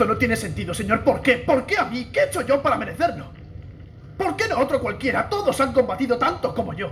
Esto 0.00 0.14
no 0.14 0.16
tiene 0.16 0.34
sentido, 0.34 0.72
señor. 0.72 1.04
¿Por 1.04 1.20
qué? 1.20 1.36
¿Por 1.36 1.66
qué 1.66 1.76
a 1.76 1.84
mí? 1.84 2.06
¿Qué 2.10 2.20
he 2.20 2.24
hecho 2.24 2.40
yo 2.40 2.62
para 2.62 2.78
merecerlo? 2.78 3.26
¿Por 4.16 4.34
qué 4.34 4.48
no 4.48 4.58
otro 4.58 4.80
cualquiera? 4.80 5.28
Todos 5.28 5.60
han 5.60 5.74
combatido 5.74 6.16
tanto 6.16 6.54
como 6.54 6.72
yo. 6.72 6.90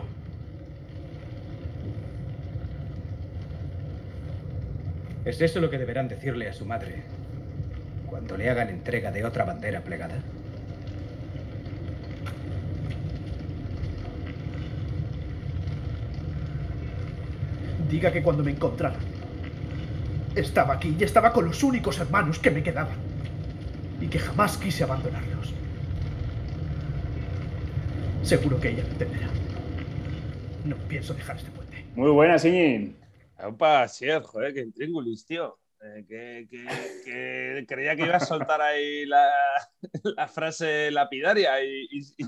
¿Es 5.25 5.41
eso 5.41 5.59
lo 5.59 5.71
que 5.71 5.79
deberán 5.79 6.07
decirle 6.07 6.51
a 6.51 6.53
su 6.53 6.67
madre 6.67 7.03
cuando 8.11 8.37
le 8.37 8.51
hagan 8.51 8.69
entrega 8.69 9.11
de 9.11 9.25
otra 9.25 9.47
bandera 9.47 9.81
plegada? 9.81 10.17
Diga 17.89 18.13
que 18.13 18.23
cuando 18.23 18.45
me 18.45 18.51
encontraron, 18.51 19.01
estaba 20.35 20.75
aquí 20.75 20.95
y 20.99 21.05
estaba 21.05 21.33
con 21.33 21.47
los 21.47 21.63
únicos 21.63 21.99
hermanos 21.99 22.39
que 22.39 22.51
me 22.51 22.63
quedaban. 22.63 23.08
Y 24.01 24.07
que 24.09 24.19
jamás 24.19 24.57
quise 24.57 24.85
abandonarlos. 24.85 25.53
Seguro 28.23 28.61
que 28.61 28.69
ella 28.71 28.83
lo 28.85 28.91
entenderá. 28.91 29.29
No 30.65 30.77
pienso 30.89 31.15
dejar 31.15 31.37
este 31.37 31.51
puente. 31.51 31.85
Muy 31.95 32.11
buena, 32.11 32.39
Siñi. 32.39 32.95
Opa, 33.43 33.87
sí, 33.89 34.07
joder, 34.23 34.53
que 34.55 34.61
intríngulis, 34.63 35.25
tío. 35.25 35.59
Eh, 35.81 36.05
que, 36.09 36.49
que- 36.51 36.67
que 37.05 37.65
creía 37.69 37.95
que 37.95 38.03
iba 38.03 38.17
a 38.17 38.21
soltar 38.21 38.61
ahí 38.61 39.07
la, 39.07 39.29
la 40.17 40.27
frase 40.27 40.91
lapidaria 40.91 41.63
y, 41.65 41.87
y- 42.19 42.27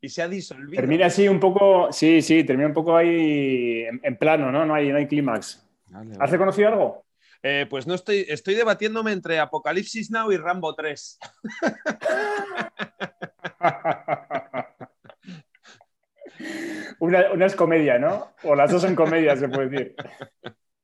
y 0.00 0.08
se 0.08 0.22
ha 0.22 0.28
disolvido. 0.28 0.80
Termina 0.80 1.06
así 1.06 1.28
un 1.28 1.38
poco, 1.38 1.92
sí, 1.92 2.22
sí, 2.22 2.44
termina 2.44 2.68
un 2.68 2.74
poco 2.74 2.96
ahí 2.96 3.82
en, 3.84 4.00
en 4.02 4.16
plano, 4.16 4.50
¿no? 4.50 4.64
No 4.64 4.74
hay, 4.74 4.88
no 4.88 4.96
hay 4.96 5.06
clímax. 5.06 5.64
Vale, 5.90 6.12
¿Has 6.18 6.30
reconocido 6.30 6.68
algo? 6.68 7.04
Eh, 7.42 7.66
pues 7.70 7.86
no 7.86 7.94
estoy, 7.94 8.26
estoy 8.28 8.54
debatiéndome 8.54 9.12
entre 9.12 9.38
Apocalipsis 9.38 10.10
Now 10.10 10.30
y 10.32 10.36
Rambo 10.36 10.74
3. 10.74 11.18
una, 17.00 17.32
una 17.32 17.46
es 17.46 17.56
comedia, 17.56 17.98
¿no? 17.98 18.32
O 18.42 18.54
las 18.54 18.70
dos 18.70 18.82
son 18.82 18.94
comedias, 18.94 19.38
se 19.40 19.48
puede 19.48 19.68
decir. 19.68 19.94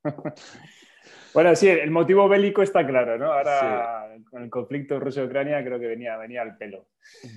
bueno, 1.35 1.55
sí, 1.57 1.69
el 1.69 1.91
motivo 1.91 2.29
bélico 2.29 2.63
está 2.63 2.87
claro, 2.87 3.19
¿no? 3.19 3.33
Ahora, 3.33 4.09
con 4.31 4.43
el 4.43 4.51
conflicto 4.51 5.01
ruso-Ucrania, 5.01 5.63
creo 5.65 5.79
que 5.81 5.87
venía, 5.87 6.17
venía 6.17 6.43
al 6.43 6.57
pelo. 6.57 6.89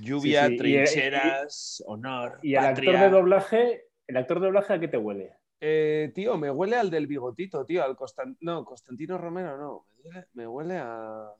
Lluvia, 0.01 0.43
Sí, 0.45 0.47
sí, 0.49 0.53
y- 0.53 0.57
trincheras, 0.57 1.83
honor, 1.87 2.39
Y 2.41 2.55
el 2.55 2.63
patria. 2.63 2.91
actor 2.91 3.05
de 3.05 3.09
doblaje, 3.15 3.85
¿el 4.07 4.17
actor 4.17 4.39
de 4.39 4.45
doblaje 4.47 4.73
a 4.73 4.79
qué 4.79 4.87
te 4.87 4.97
huele? 4.97 5.33
Eh, 5.59 6.11
tío, 6.13 6.37
me 6.37 6.51
huele 6.51 6.75
al 6.75 6.89
del 6.91 7.07
bigotito, 7.07 7.65
tío, 7.65 7.83
al 7.83 7.95
Constan- 7.95 8.37
no, 8.41 8.63
Constantino 8.63 9.17
Romero, 9.17 9.57
no, 9.57 9.85
me 9.95 10.03
huele, 10.03 10.27
me 10.33 10.47
huele 10.47 10.77
a... 10.77 11.31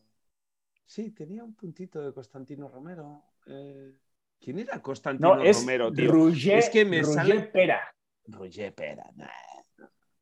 Sí, 0.86 1.12
tenía 1.12 1.44
un 1.44 1.54
puntito 1.54 2.02
de 2.02 2.14
Constantino 2.14 2.68
Romero. 2.68 3.24
Eh, 3.46 3.94
¿Quién 4.40 4.60
era 4.60 4.82
Constantino 4.82 5.36
No, 5.36 5.42
es 5.44 5.60
Romero, 5.60 5.92
tío? 5.92 6.12
Roger, 6.12 6.58
Es 6.60 6.70
que 6.70 6.86
me 6.86 7.04
sale- 7.04 7.42
Pera. 7.44 7.82
Roger 8.26 8.74
Pera, 8.74 9.04
nah. 9.16 9.28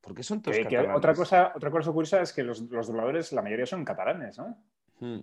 ¿Por 0.01 0.13
qué 0.13 0.23
son 0.23 0.41
todos 0.41 0.57
Que- 0.57 0.63
que 0.63 0.69
catalanes? 0.75 0.97
otra, 0.97 1.13
cosa, 1.15 1.51
otra 1.55 1.71
cosa 1.71 1.91
curiosa 1.91 2.21
es 2.21 2.31
que 2.33 2.43
los, 2.43 2.61
los 2.61 2.87
dobladores, 2.87 3.31
la 3.31 3.41
mayoría 3.41 3.65
son 3.65 3.83
catalanes, 3.85 4.37
¿no? 4.37 4.63
Hmm. 4.99 5.19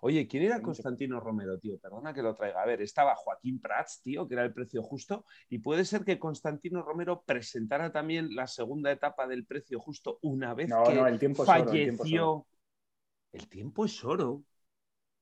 Oye, 0.00 0.26
¿quién 0.26 0.44
era 0.44 0.60
Constantino 0.60 1.20
Romero, 1.20 1.58
tío? 1.58 1.78
Perdona 1.78 2.12
que 2.12 2.22
lo 2.22 2.34
traiga. 2.34 2.62
A 2.62 2.66
ver, 2.66 2.82
estaba 2.82 3.14
Joaquín 3.14 3.60
Prats, 3.60 4.02
tío, 4.02 4.26
que 4.26 4.34
era 4.34 4.44
el 4.44 4.52
precio 4.52 4.82
justo, 4.82 5.24
y 5.48 5.58
puede 5.58 5.84
ser 5.84 6.04
que 6.04 6.18
Constantino 6.18 6.82
Romero 6.82 7.22
presentara 7.24 7.92
también 7.92 8.34
la 8.34 8.46
segunda 8.46 8.90
etapa 8.90 9.26
del 9.26 9.46
precio 9.46 9.80
justo 9.80 10.18
una 10.22 10.54
vez 10.54 10.68
No, 10.70 10.82
que 10.84 10.94
no, 10.94 11.06
el 11.06 11.18
tiempo 11.18 11.44
es 11.44 11.48
oro, 11.48 11.62
el 11.62 11.70
tiempo 11.70 12.04
es 12.04 12.10
falleció. 12.10 12.46
El 13.32 13.48
tiempo 13.48 13.84
es 13.84 14.04
oro. 14.04 14.42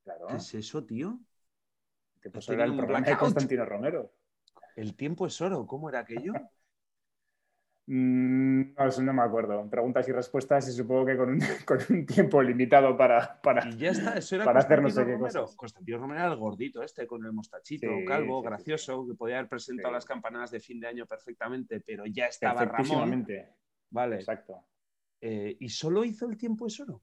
Claro. 0.03 0.27
¿Qué 0.27 0.35
es 0.35 0.53
eso, 0.53 0.83
tío? 0.83 1.19
Que 2.21 2.29
pues 2.29 2.49
He 2.49 2.53
era 2.53 2.65
el 2.65 2.75
de. 2.75 3.17
Constantino 3.17 3.65
Romero. 3.65 4.13
El 4.75 4.95
tiempo 4.95 5.25
es 5.25 5.39
oro. 5.41 5.65
¿Cómo 5.65 5.89
era 5.89 5.99
aquello? 5.99 6.33
Mm, 7.87 8.73
no, 8.77 8.87
eso 8.87 9.01
no 9.01 9.13
me 9.13 9.21
acuerdo. 9.21 9.69
Preguntas 9.69 10.07
y 10.07 10.11
respuestas 10.11 10.67
y 10.69 10.71
supongo 10.71 11.05
que 11.05 11.17
con 11.17 11.29
un, 11.29 11.39
con 11.65 11.79
un 11.89 12.05
tiempo 12.05 12.41
limitado 12.41 12.95
para... 12.95 13.41
para... 13.41 13.67
Y 13.67 13.77
ya 13.77 13.91
está, 13.91 14.17
eso 14.17 14.35
era 14.35 14.45
Para 14.45 14.59
hacer 14.59 14.81
no 14.81 14.89
sé 14.89 15.05
qué 15.05 15.13
Romero. 15.13 15.41
cosas. 15.41 15.55
Constantino 15.55 15.97
Romero 15.97 16.21
era 16.21 16.31
el 16.31 16.37
gordito 16.37 16.83
este 16.83 17.07
con 17.07 17.25
el 17.25 17.33
mostachito, 17.33 17.87
Sí, 17.87 18.05
calvo, 18.05 18.39
sí, 18.39 18.43
sí, 18.43 18.49
gracioso, 18.49 19.07
que 19.07 19.15
podía 19.15 19.37
haber 19.39 19.49
presentado 19.49 19.93
las 19.93 20.05
campanadas 20.05 20.51
de 20.51 20.59
fin 20.59 20.79
de 20.79 20.87
año 20.87 21.05
perfectamente, 21.05 21.81
pero 21.81 22.05
ya 22.05 22.25
estaba 22.25 22.65
Ramón. 22.65 23.25
Vale. 23.89 24.15
Exacto. 24.15 24.63
Eh, 25.19 25.57
y 25.59 25.69
solo 25.69 26.03
hizo 26.03 26.29
el 26.29 26.37
tiempo 26.37 26.67
es 26.67 26.79
oro. 26.79 27.01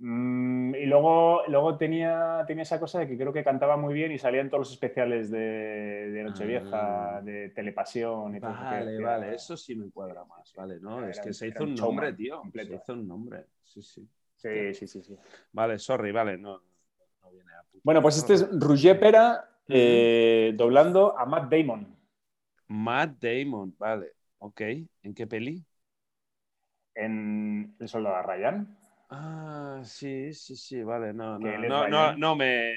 Mm, 0.00 0.76
y 0.76 0.86
luego, 0.86 1.42
luego 1.48 1.76
tenía, 1.76 2.44
tenía 2.46 2.62
esa 2.62 2.78
cosa 2.78 3.00
de 3.00 3.08
que 3.08 3.16
creo 3.16 3.32
que 3.32 3.42
cantaba 3.42 3.76
muy 3.76 3.94
bien 3.94 4.12
y 4.12 4.18
salía 4.18 4.40
en 4.40 4.48
todos 4.48 4.60
los 4.60 4.72
especiales 4.72 5.28
de, 5.30 5.38
de 5.40 6.22
Nochevieja, 6.22 7.16
Ah. 7.16 7.20
de 7.22 7.48
Telepasión 7.50 8.36
y 8.36 8.40
todo 8.40 8.52
que 8.52 8.64
Vale, 8.64 9.00
vale, 9.00 9.34
eso 9.34 9.56
sí 9.56 9.74
me 9.74 9.90
cuadra 9.90 10.24
más, 10.24 10.52
vale, 10.54 10.78
¿no? 10.78 11.00
Era 11.00 11.10
Es 11.10 11.20
que 11.20 11.32
se 11.32 11.48
hizo 11.48 11.64
un 11.64 11.74
nombre, 11.74 12.12
tío. 12.12 12.38
completo. 12.38 12.68
Se 12.70 12.76
hizo 12.76 12.92
un 12.92 13.08
nombre. 13.08 13.46
Sí, 13.64 13.82
sí. 13.82 14.08
Sí, 14.36 14.72
sí, 14.74 14.86
sí, 14.86 15.02
sí. 15.02 15.16
Vale, 15.52 15.80
sorry, 15.80 16.12
vale, 16.12 16.38
no. 16.38 16.62
no 17.22 17.30
viene 17.32 17.52
a 17.54 17.62
puto. 17.64 17.80
Bueno, 17.82 18.00
pues 18.00 18.18
este 18.18 18.34
es 18.34 18.48
Roger 18.60 19.00
Pera 19.00 19.50
eh, 19.68 20.54
doblando 20.56 21.18
a 21.18 21.26
Matt 21.26 21.50
Damon. 21.52 21.96
Matt 22.68 23.16
Damon, 23.20 23.74
vale. 23.76 24.12
Ok. 24.38 24.60
¿En 24.60 25.12
qué 25.12 25.26
peli? 25.26 25.64
en 26.94 27.74
El 27.80 27.88
Soldado 27.88 28.22
Ryan. 28.22 28.77
Ah, 29.10 29.80
sí, 29.84 30.34
sí, 30.34 30.56
sí, 30.56 30.82
vale. 30.82 31.12
No, 31.14 31.38
no, 31.38 31.88
no, 31.88 32.16
no, 32.16 32.36
me. 32.36 32.74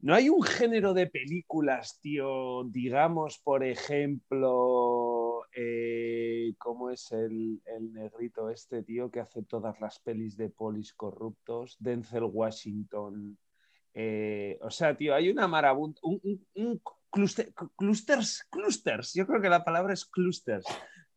No 0.00 0.14
hay 0.14 0.28
un 0.28 0.42
género 0.42 0.94
de 0.94 1.08
películas, 1.08 1.98
tío, 2.00 2.62
digamos, 2.64 3.38
por 3.38 3.64
ejemplo, 3.64 5.42
eh, 5.52 6.54
¿cómo 6.56 6.90
es 6.90 7.10
el, 7.10 7.60
el 7.66 7.92
negrito 7.92 8.48
este, 8.48 8.84
tío, 8.84 9.10
que 9.10 9.18
hace 9.18 9.42
todas 9.42 9.80
las 9.80 9.98
pelis 9.98 10.36
de 10.36 10.50
polis 10.50 10.94
corruptos? 10.94 11.76
Denzel 11.80 12.24
Washington. 12.24 13.36
Eh, 13.92 14.56
o 14.62 14.70
sea, 14.70 14.96
tío, 14.96 15.14
hay 15.16 15.30
una 15.30 15.48
marabunta, 15.48 16.00
un, 16.04 16.20
un, 16.22 16.46
un 16.54 16.80
cluster- 17.10 17.52
clusters, 17.76 18.46
clusters, 18.50 19.14
yo 19.14 19.26
creo 19.26 19.40
que 19.42 19.48
la 19.48 19.64
palabra 19.64 19.94
es 19.94 20.04
clusters. 20.04 20.66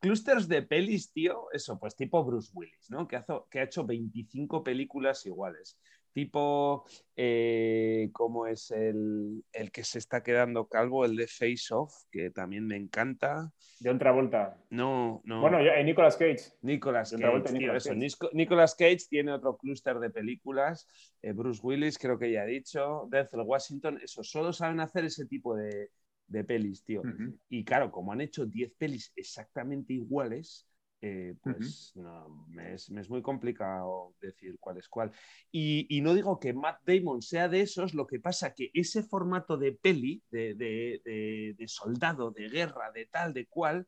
Clusters 0.01 0.47
de 0.47 0.63
pelis, 0.63 1.11
tío, 1.13 1.45
eso, 1.53 1.79
pues 1.79 1.95
tipo 1.95 2.23
Bruce 2.25 2.51
Willis, 2.53 2.89
¿no? 2.89 3.07
Que, 3.07 3.17
hazo- 3.17 3.47
que 3.49 3.59
ha 3.59 3.63
hecho 3.63 3.85
25 3.85 4.63
películas 4.63 5.25
iguales. 5.25 5.77
Tipo, 6.13 6.83
eh, 7.15 8.09
¿cómo 8.11 8.45
es 8.45 8.69
el, 8.71 9.45
el 9.53 9.71
que 9.71 9.85
se 9.85 9.97
está 9.99 10.21
quedando 10.21 10.67
calvo? 10.67 11.05
El 11.05 11.15
de 11.15 11.27
Face 11.27 11.71
Off, 11.73 11.93
que 12.11 12.31
también 12.31 12.67
me 12.67 12.75
encanta. 12.75 13.53
De 13.79 13.89
otra 13.91 14.11
vuelta. 14.11 14.57
No, 14.71 15.21
no. 15.23 15.39
Bueno, 15.39 15.63
yo- 15.63 15.71
eh, 15.71 15.83
Nicolas 15.85 16.17
Cage. 16.17 16.51
Nicolas 16.63 17.11
Cage, 17.11 17.21
Travolta 17.21 17.49
y 17.49 17.53
tío, 17.53 17.59
Nicolas 17.61 17.85
eso. 17.85 17.93
Cage. 17.93 17.99
Nisco- 18.05 18.29
Nicolas 18.33 18.75
Cage 18.75 19.05
tiene 19.09 19.31
otro 19.31 19.55
clúster 19.55 19.99
de 19.99 20.09
películas. 20.09 20.87
eh, 21.21 21.31
Bruce 21.31 21.61
Willis, 21.63 21.97
creo 21.97 22.17
que 22.19 22.31
ya 22.31 22.43
he 22.43 22.47
dicho. 22.47 23.07
Denzel 23.09 23.41
Washington, 23.45 23.99
eso. 24.03 24.21
Solo 24.23 24.51
saben 24.51 24.81
hacer 24.81 25.05
ese 25.05 25.25
tipo 25.27 25.55
de, 25.55 25.91
de 26.31 26.43
pelis, 26.43 26.83
tío. 26.83 27.01
Y 27.49 27.63
claro, 27.63 27.91
como 27.91 28.11
han 28.11 28.21
hecho 28.21 28.45
10 28.45 28.71
pelis 28.77 29.11
exactamente 29.15 29.93
iguales, 29.93 30.67
eh, 31.03 31.33
pues 31.41 31.91
no, 31.95 32.45
me, 32.49 32.73
es, 32.75 32.89
me 32.91 33.01
es 33.01 33.09
muy 33.09 33.21
complicado 33.23 34.13
decir 34.21 34.57
cuál 34.59 34.77
es 34.77 34.87
cuál. 34.87 35.11
Y, 35.51 35.87
y 35.89 36.01
no 36.01 36.13
digo 36.13 36.39
que 36.39 36.53
Matt 36.53 36.79
Damon 36.85 37.21
sea 37.21 37.49
de 37.49 37.61
esos, 37.61 37.93
lo 37.93 38.05
que 38.05 38.19
pasa 38.19 38.53
que 38.53 38.69
ese 38.73 39.03
formato 39.03 39.57
de 39.57 39.73
peli, 39.73 40.21
de, 40.29 40.53
de- 40.55 41.01
de- 41.03 41.55
de 41.57 41.67
soldado, 41.67 42.31
de 42.31 42.49
guerra, 42.49 42.91
de 42.93 43.05
tal, 43.07 43.33
de 43.33 43.47
cual, 43.47 43.85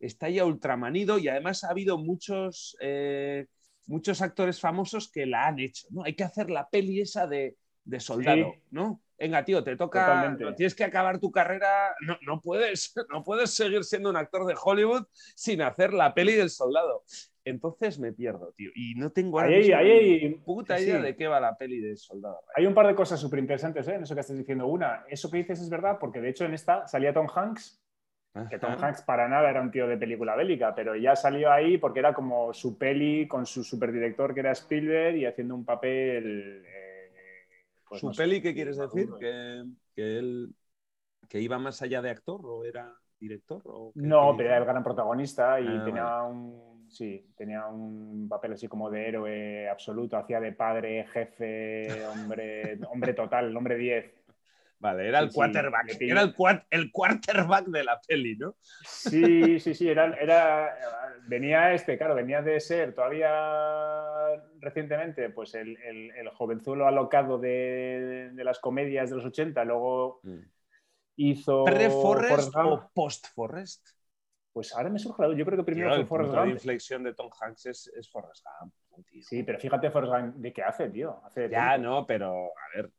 está 0.00 0.28
ya 0.28 0.44
ultramanido 0.44 1.18
y 1.18 1.28
además 1.28 1.64
ha 1.64 1.70
habido 1.70 1.98
muchos, 1.98 2.76
eh, 2.80 3.46
muchos 3.86 4.22
actores 4.22 4.58
famosos 4.60 5.10
que 5.10 5.26
la 5.26 5.46
han 5.46 5.58
hecho, 5.58 5.86
¿no? 5.90 6.02
Hay 6.04 6.14
que 6.14 6.24
hacer 6.24 6.50
la 6.50 6.68
peli 6.68 7.00
esa 7.00 7.26
de, 7.26 7.56
de 7.84 8.00
soldado, 8.00 8.52
Sí. 8.54 8.60
¿no? 8.70 9.02
Venga, 9.18 9.44
tío, 9.44 9.62
te 9.62 9.76
toca, 9.76 10.36
no, 10.38 10.54
tienes 10.54 10.74
que 10.74 10.84
acabar 10.84 11.20
tu 11.20 11.30
carrera, 11.30 11.94
no, 12.00 12.18
no, 12.22 12.40
puedes, 12.40 12.92
no 13.10 13.22
puedes 13.22 13.50
seguir 13.50 13.84
siendo 13.84 14.10
un 14.10 14.16
actor 14.16 14.46
de 14.46 14.54
Hollywood 14.60 15.06
sin 15.12 15.62
hacer 15.62 15.92
la 15.92 16.14
peli 16.14 16.32
del 16.34 16.50
soldado. 16.50 17.04
Entonces 17.44 17.98
me 17.98 18.12
pierdo, 18.12 18.52
tío, 18.56 18.70
y 18.74 18.94
no 18.94 19.12
tengo 19.12 19.38
Ahí 19.38 19.58
mismo 19.58 19.76
ahí 19.76 20.34
puta 20.46 20.78
sí, 20.78 20.84
idea 20.84 21.00
de 21.00 21.14
qué 21.14 21.28
va 21.28 21.38
la 21.40 21.56
peli 21.56 21.78
del 21.78 21.98
soldado. 21.98 22.40
Hay 22.56 22.66
un 22.66 22.72
par 22.72 22.86
de 22.86 22.94
cosas 22.94 23.20
súper 23.20 23.38
interesantes 23.38 23.86
¿eh? 23.86 23.94
en 23.94 24.02
eso 24.02 24.14
que 24.14 24.22
estás 24.22 24.36
diciendo. 24.36 24.66
Una, 24.66 25.04
eso 25.08 25.30
que 25.30 25.36
dices 25.38 25.60
es 25.60 25.68
verdad, 25.68 25.98
porque 26.00 26.22
de 26.22 26.30
hecho 26.30 26.46
en 26.46 26.54
esta 26.54 26.88
salía 26.88 27.12
Tom 27.12 27.28
Hanks, 27.32 27.82
que 28.50 28.58
Tom. 28.58 28.74
Hanks 28.82 29.02
para 29.02 29.28
nada 29.28 29.48
era 29.48 29.60
un 29.60 29.70
tío 29.70 29.86
de 29.86 29.96
película 29.96 30.34
bélica, 30.34 30.74
pero 30.74 30.96
ya 30.96 31.14
salió 31.14 31.52
ahí 31.52 31.78
porque 31.78 32.00
era 32.00 32.14
como 32.14 32.52
su 32.52 32.76
peli 32.78 33.28
con 33.28 33.46
su 33.46 33.62
superdirector 33.62 34.34
que 34.34 34.40
era 34.40 34.50
Spielberg 34.52 35.16
y 35.16 35.26
haciendo 35.26 35.54
un 35.54 35.64
papel. 35.64 36.64
eh, 36.66 36.83
pues 37.94 38.02
¿Su 38.02 38.06
no 38.06 38.14
sé, 38.14 38.24
peli 38.24 38.42
qué 38.42 38.54
quieres 38.54 38.76
decir? 38.76 39.16
¿Que, 39.18 39.64
que 39.94 40.18
él 40.18 40.54
que 41.28 41.40
iba 41.40 41.58
más 41.58 41.82
allá 41.82 42.02
de 42.02 42.10
actor 42.10 42.40
o 42.44 42.64
era 42.64 42.94
director? 43.20 43.62
O 43.66 43.94
qué- 44.00 44.14
No, 44.14 44.34
qué 44.36 44.36
pero 44.36 44.48
era 44.50 44.58
el 44.58 44.64
gran 44.64 44.82
protagonista 44.82 45.60
y 45.60 45.80
Ah, 45.80 45.82
tenía 45.82 46.22
un. 46.22 46.86
sí, 46.90 47.32
tenía 47.36 47.66
un 47.66 48.28
papel 48.28 48.54
así 48.54 48.66
como 48.66 48.90
de 48.90 49.08
héroe 49.08 49.68
absoluto, 49.68 50.16
hacía 50.16 50.40
de 50.40 50.52
padre, 50.52 51.06
jefe, 51.12 52.04
hombre, 52.06 52.78
hombre 52.90 53.14
total, 53.14 53.56
hombre 53.56 53.76
10. 53.76 54.12
Vale, 54.84 55.08
era 55.08 55.20
el 55.20 55.30
Sí, 55.30 55.32
sí, 55.32 55.36
quarterback. 55.36 55.98
pillé. 55.98 56.12
Era 56.12 56.20
el, 56.20 56.34
el 56.70 56.92
quarterback 56.92 57.66
de 57.68 57.84
la 57.84 58.00
peli, 58.06 58.36
¿no? 58.36 58.54
Sí, 58.84 59.58
sí, 59.58 59.74
sí, 59.74 59.88
era, 59.88 60.14
era, 60.20 60.76
venía 61.26 61.72
este, 61.72 61.96
claro, 61.96 62.14
venía 62.14 62.42
de 62.42 62.60
ser 62.60 62.94
todavía 62.94 63.30
recientemente, 64.60 65.30
pues 65.30 65.54
el, 65.54 65.78
el, 65.82 66.10
el 66.10 66.28
jovenzuelo 66.28 66.86
alocado 66.86 67.38
de, 67.38 68.30
de 68.34 68.44
las 68.44 68.58
comedias 68.58 69.08
de 69.08 69.16
los 69.16 69.24
80, 69.24 69.64
luego 69.64 70.20
hizo 71.16 71.64
¿Pre-Forrest 71.64 72.52
o 72.56 72.90
post-Forrest? 72.94 73.88
Pues 74.52 74.72
ahora 74.74 74.90
me 74.90 74.98
surge 74.98 75.22
la 75.22 75.28
duda, 75.28 75.38
yo 75.38 75.44
creo 75.46 75.58
que 75.58 75.64
primero 75.64 75.90
fue 75.94 76.04
Forrest 76.04 76.34
Gump. 76.34 76.48
inflexión 76.50 77.02
de 77.02 77.14
Tom 77.14 77.30
Hanks 77.40 77.66
es, 77.66 77.92
es 77.96 78.08
Forrest 78.10 78.44
Gump. 78.60 78.72
tío. 79.10 79.22
Sí, 79.22 79.42
pero 79.42 79.58
fíjate 79.58 79.90
Forrest 79.90 80.12
Gump 80.12 80.36
de 80.36 80.52
qué 80.52 80.62
hace, 80.62 80.90
tío. 80.90 81.20
Hace 81.24 81.48
Ya, 81.48 81.78
no, 81.78 82.06
pero 82.06 82.46
a 82.46 82.76
ver. 82.76 82.90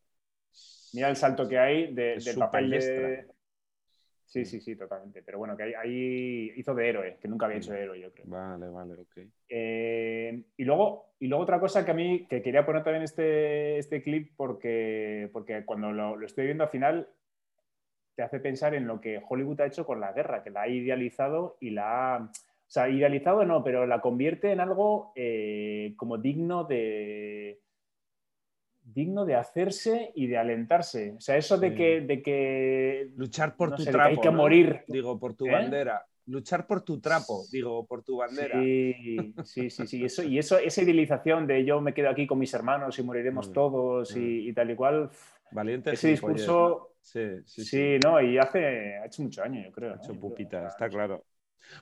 Mira 0.95 1.09
el 1.09 1.15
salto 1.15 1.47
que 1.47 1.59
hay 1.59 1.93
de- 1.93 2.17
del 2.17 2.37
papel 2.37 2.69
de... 2.69 3.25
Sí, 4.25 4.43
sí, 4.43 4.59
sí, 4.59 4.75
totalmente. 4.75 5.21
Pero 5.21 5.37
bueno, 5.37 5.55
que 5.55 5.63
ahí, 5.63 5.73
ahí 5.75 6.53
hizo 6.55 6.73
de 6.73 6.89
héroe, 6.89 7.17
que 7.21 7.27
nunca 7.27 7.45
había 7.45 7.59
hecho 7.59 7.71
de 7.71 7.83
héroe, 7.83 7.99
yo 8.01 8.11
creo. 8.11 8.25
Vale, 8.27 8.67
vale, 8.69 8.93
ok. 8.95 9.17
Eh, 9.47 10.41
y, 10.57 10.63
luego, 10.65 11.13
y 11.19 11.27
luego 11.27 11.43
otra 11.43 11.59
cosa 11.59 11.85
que 11.85 11.91
a 11.91 11.93
mí, 11.93 12.25
que 12.27 12.41
quería 12.41 12.65
poner 12.65 12.83
también 12.83 13.03
este, 13.03 13.77
este 13.77 14.01
clip 14.01 14.31
porque, 14.35 15.29
porque 15.31 15.63
cuando 15.63 15.91
lo, 15.91 16.17
lo 16.17 16.25
estoy 16.25 16.45
viendo 16.45 16.63
al 16.63 16.69
final 16.71 17.07
te 18.15 18.23
hace 18.23 18.39
pensar 18.39 18.73
en 18.73 18.87
lo 18.87 18.99
que 18.99 19.21
Hollywood 19.29 19.61
ha 19.61 19.67
hecho 19.67 19.85
con 19.85 19.99
la 19.99 20.11
guerra, 20.11 20.43
que 20.43 20.49
la 20.49 20.63
ha 20.63 20.67
idealizado 20.67 21.57
y 21.59 21.69
la 21.69 22.15
ha... 22.15 22.23
O 22.23 22.31
sea, 22.67 22.89
idealizado 22.89 23.45
no, 23.45 23.63
pero 23.63 23.85
la 23.85 24.01
convierte 24.01 24.51
en 24.51 24.59
algo 24.59 25.11
eh, 25.15 25.93
como 25.97 26.17
digno 26.17 26.63
de 26.63 27.61
digno 28.85 29.25
de 29.25 29.35
hacerse 29.35 30.11
y 30.15 30.27
de 30.27 30.37
alentarse. 30.37 31.13
O 31.17 31.21
sea, 31.21 31.37
eso 31.37 31.57
de 31.57 31.69
Sí. 31.69 31.75
que, 31.75 32.01
de 32.01 32.21
que 32.23 33.11
Luchar 33.15 33.55
por 33.57 33.69
no 33.69 33.77
tu 33.77 33.83
sé, 33.83 33.91
de 33.91 33.91
que 33.93 34.01
trapo. 34.01 34.09
hay 34.09 34.19
que 34.21 34.31
¿no? 34.31 34.37
morir. 34.37 34.83
Digo, 34.87 35.19
por 35.19 35.35
tu 35.35 35.45
¿Eh? 35.47 35.51
bandera. 35.51 36.05
Luchar 36.27 36.65
por 36.65 36.81
tu 36.83 36.99
trapo, 36.99 37.45
digo, 37.51 37.85
por 37.85 38.03
tu 38.03 38.17
bandera. 38.17 38.61
Sí, 38.61 39.33
sí, 39.43 39.69
sí, 39.69 39.87
sí. 39.87 40.05
Eso, 40.05 40.23
y 40.23 40.39
eso, 40.39 40.57
esa 40.57 40.81
idealización 40.81 41.45
de 41.47 41.63
yo 41.65 41.81
me 41.81 41.93
quedo 41.93 42.09
aquí 42.09 42.25
con 42.27 42.39
mis 42.39 42.53
hermanos 42.53 42.97
y 42.99 43.03
moriremos 43.03 43.47
Mm, 43.47 43.53
todos 43.53 44.15
y, 44.15 44.49
y 44.49 44.53
tal 44.53 44.71
y 44.71 44.75
cual. 44.75 45.09
Valiente 45.51 45.91
Ese 45.91 46.09
discurso, 46.09 46.51
¿no? 46.69 46.87
Sí, 47.01 47.19
sí, 47.45 47.63
sí, 47.63 47.65
sí. 47.65 47.99
no, 47.99 48.19
y 48.21 48.37
hace, 48.39 48.97
ha 48.97 49.05
hecho 49.05 49.21
mucho 49.23 49.43
año, 49.43 49.63
yo 49.63 49.71
creo. 49.71 49.93
Ha 49.93 49.97
hecho 49.97 50.13
creo, 50.13 50.19
pupita, 50.19 50.67
está 50.67 50.89
claro. 50.89 51.25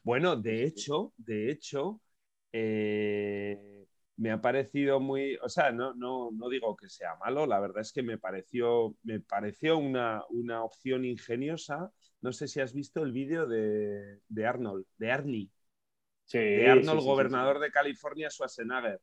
Bueno, 0.04 0.36
de 0.36 0.64
hecho, 0.66 1.14
de 1.18 1.52
hecho, 1.52 2.02
eh, 2.52 3.58
me 4.18 4.32
ha 4.32 4.42
parecido 4.42 5.00
muy, 5.00 5.38
o 5.42 5.50
sea, 5.50 5.72
no, 5.72 5.94
no, 5.96 6.30
no 6.32 6.50
digo 6.50 6.76
que 6.76 6.90
sea 6.90 7.16
malo, 7.16 7.46
la 7.46 7.60
verdad 7.60 7.82
es 7.82 7.92
que 7.92 8.04
me 8.04 8.18
pareció, 8.18 8.96
me 9.04 9.20
pareció 9.20 9.78
una, 9.78 10.24
una 10.30 10.64
opción 10.64 11.06
ingeniosa. 11.06 11.92
No 12.22 12.32
sé 12.32 12.48
si 12.48 12.60
has 12.62 12.74
visto 12.74 13.04
el 13.04 13.12
vídeo 13.12 13.48
de, 13.48 14.20
de 14.28 14.46
Arnold, 14.46 14.86
de 14.98 15.12
Arnie, 15.12 15.52
Sí, 16.26 16.38
de 16.38 16.68
Arnold, 16.68 17.00
sí, 17.00 17.04
sí, 17.04 17.10
gobernador 17.10 17.60
de 17.60 17.72
California, 17.72 18.30
Schwarzenegger. 18.30 19.00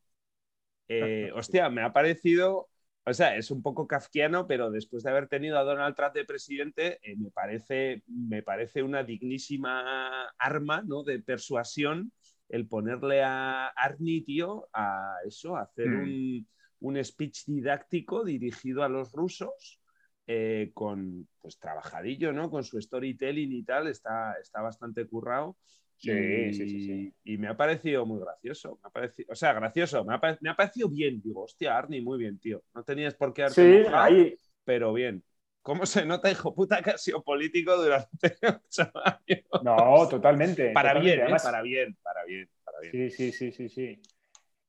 Eh, 0.88 1.30
hostia, 1.34 1.68
me 1.70 1.82
ha 1.82 1.92
parecido, 1.92 2.68
o 3.04 3.14
sea, 3.14 3.36
es 3.36 3.50
un 3.50 3.62
poco 3.62 3.86
kafkiano, 3.86 4.46
pero 4.46 4.70
después 4.70 5.02
de 5.02 5.10
haber 5.10 5.28
tenido 5.28 5.58
a 5.58 5.64
Donald 5.64 5.94
Trump 5.94 6.14
de 6.14 6.24
presidente, 6.24 6.98
eh, 7.02 7.16
me, 7.16 7.30
parece, 7.30 8.02
me 8.06 8.42
parece 8.42 8.82
una 8.82 9.04
dignísima 9.04 10.28
arma 10.38 10.82
¿no? 10.86 11.02
de 11.02 11.20
persuasión 11.20 12.12
el 12.50 12.66
ponerle 12.68 13.22
a 13.22 13.68
Arnie, 13.68 14.22
tío, 14.24 14.68
a 14.74 15.16
eso, 15.26 15.56
a 15.56 15.62
hacer 15.62 15.86
Hmm. 15.86 15.94
un, 15.94 16.46
un 16.80 17.04
speech 17.04 17.44
didáctico 17.46 18.24
dirigido 18.24 18.82
a 18.84 18.88
los 18.90 19.12
rusos. 19.12 19.80
eh, 20.26 20.70
con 20.74 21.28
pues 21.40 21.58
trabajadillo, 21.58 22.32
¿no? 22.32 22.50
Con 22.50 22.62
su 22.64 22.80
storytelling 22.80 23.52
y 23.52 23.64
tal, 23.64 23.88
está, 23.88 24.34
está 24.40 24.60
bastante 24.62 25.06
currado. 25.08 25.56
Sí, 25.96 26.12
y, 26.12 26.52
sí, 26.52 26.68
sí, 26.68 26.80
sí. 26.80 27.14
y 27.24 27.36
me 27.38 27.48
ha 27.48 27.56
parecido 27.56 28.06
muy 28.06 28.20
gracioso. 28.20 28.78
Me 28.82 28.88
ha 28.88 28.90
parecido, 28.90 29.32
o 29.32 29.34
sea, 29.34 29.52
gracioso, 29.54 30.04
me 30.04 30.14
ha, 30.14 30.20
me 30.40 30.50
ha 30.50 30.56
parecido 30.56 30.88
bien. 30.88 31.20
Digo, 31.20 31.42
hostia, 31.44 31.76
Arnie, 31.76 32.00
muy 32.02 32.18
bien, 32.18 32.38
tío. 32.38 32.62
No 32.74 32.84
tenías 32.84 33.14
por 33.14 33.32
qué 33.34 33.42
haberte 33.42 33.64
Sí, 33.64 33.84
mojado, 33.84 33.94
ahí, 33.94 34.38
pero 34.64 34.92
bien. 34.92 35.24
¿Cómo 35.62 35.84
se 35.86 36.06
nota, 36.06 36.30
hijo 36.30 36.54
puta, 36.54 36.82
que 36.82 36.90
ha 36.90 36.98
sido 36.98 37.22
político 37.22 37.76
durante 37.76 38.08
ocho 38.42 38.90
años? 39.04 39.44
no, 39.62 40.08
totalmente. 40.08 40.70
Para 40.72 40.94
totalmente. 40.94 41.00
bien, 41.00 41.18
¿eh? 41.20 41.22
Además, 41.22 41.42
para 41.42 41.62
bien, 41.62 41.96
para 42.02 42.24
bien, 42.24 42.48
para 42.64 42.80
bien. 42.80 42.92
Sí, 42.92 43.10
sí, 43.10 43.32
sí, 43.32 43.52
sí, 43.52 43.68
sí. 43.68 44.02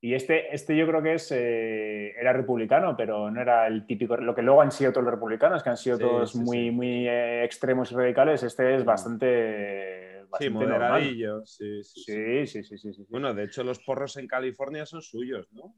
Y 0.03 0.15
este, 0.15 0.53
este 0.53 0.75
yo 0.75 0.87
creo 0.87 1.01
que 1.03 1.13
es, 1.13 1.31
eh, 1.31 2.11
era 2.19 2.33
republicano, 2.33 2.97
pero 2.97 3.29
no 3.29 3.39
era 3.39 3.67
el 3.67 3.85
típico, 3.85 4.17
lo 4.17 4.33
que 4.33 4.41
luego 4.41 4.61
han 4.61 4.71
sido 4.71 4.91
todos 4.91 5.05
los 5.05 5.13
republicanos, 5.13 5.61
que 5.63 5.69
han 5.69 5.77
sido 5.77 5.97
Sí, 5.97 6.03
todos 6.03 6.31
sí, 6.31 6.45
muy, 6.45 6.57
sí. 6.57 6.71
muy 6.71 7.07
eh, 7.07 7.43
extremos 7.43 7.91
y 7.91 7.95
radicales, 7.95 8.41
este 8.43 8.75
es 8.75 8.81
Mm. 8.81 8.85
bastante, 8.85 10.23
Sí, 10.23 10.27
bastante 10.29 10.65
normal. 10.65 11.01
moderadillo. 11.03 11.45
Sí, 11.45 11.83
sí, 11.83 12.03
sí. 12.03 12.11
Sí, 12.13 12.47
sí, 12.47 12.63
sí, 12.63 12.77
sí, 12.77 12.93
sí. 12.93 12.93
sí. 12.93 13.05
Bueno, 13.09 13.33
de 13.33 13.43
hecho, 13.43 13.63
los 13.63 13.79
porros 13.79 14.17
en 14.17 14.27
California 14.27 14.85
son 14.87 15.01
suyos, 15.03 15.47
¿no? 15.51 15.75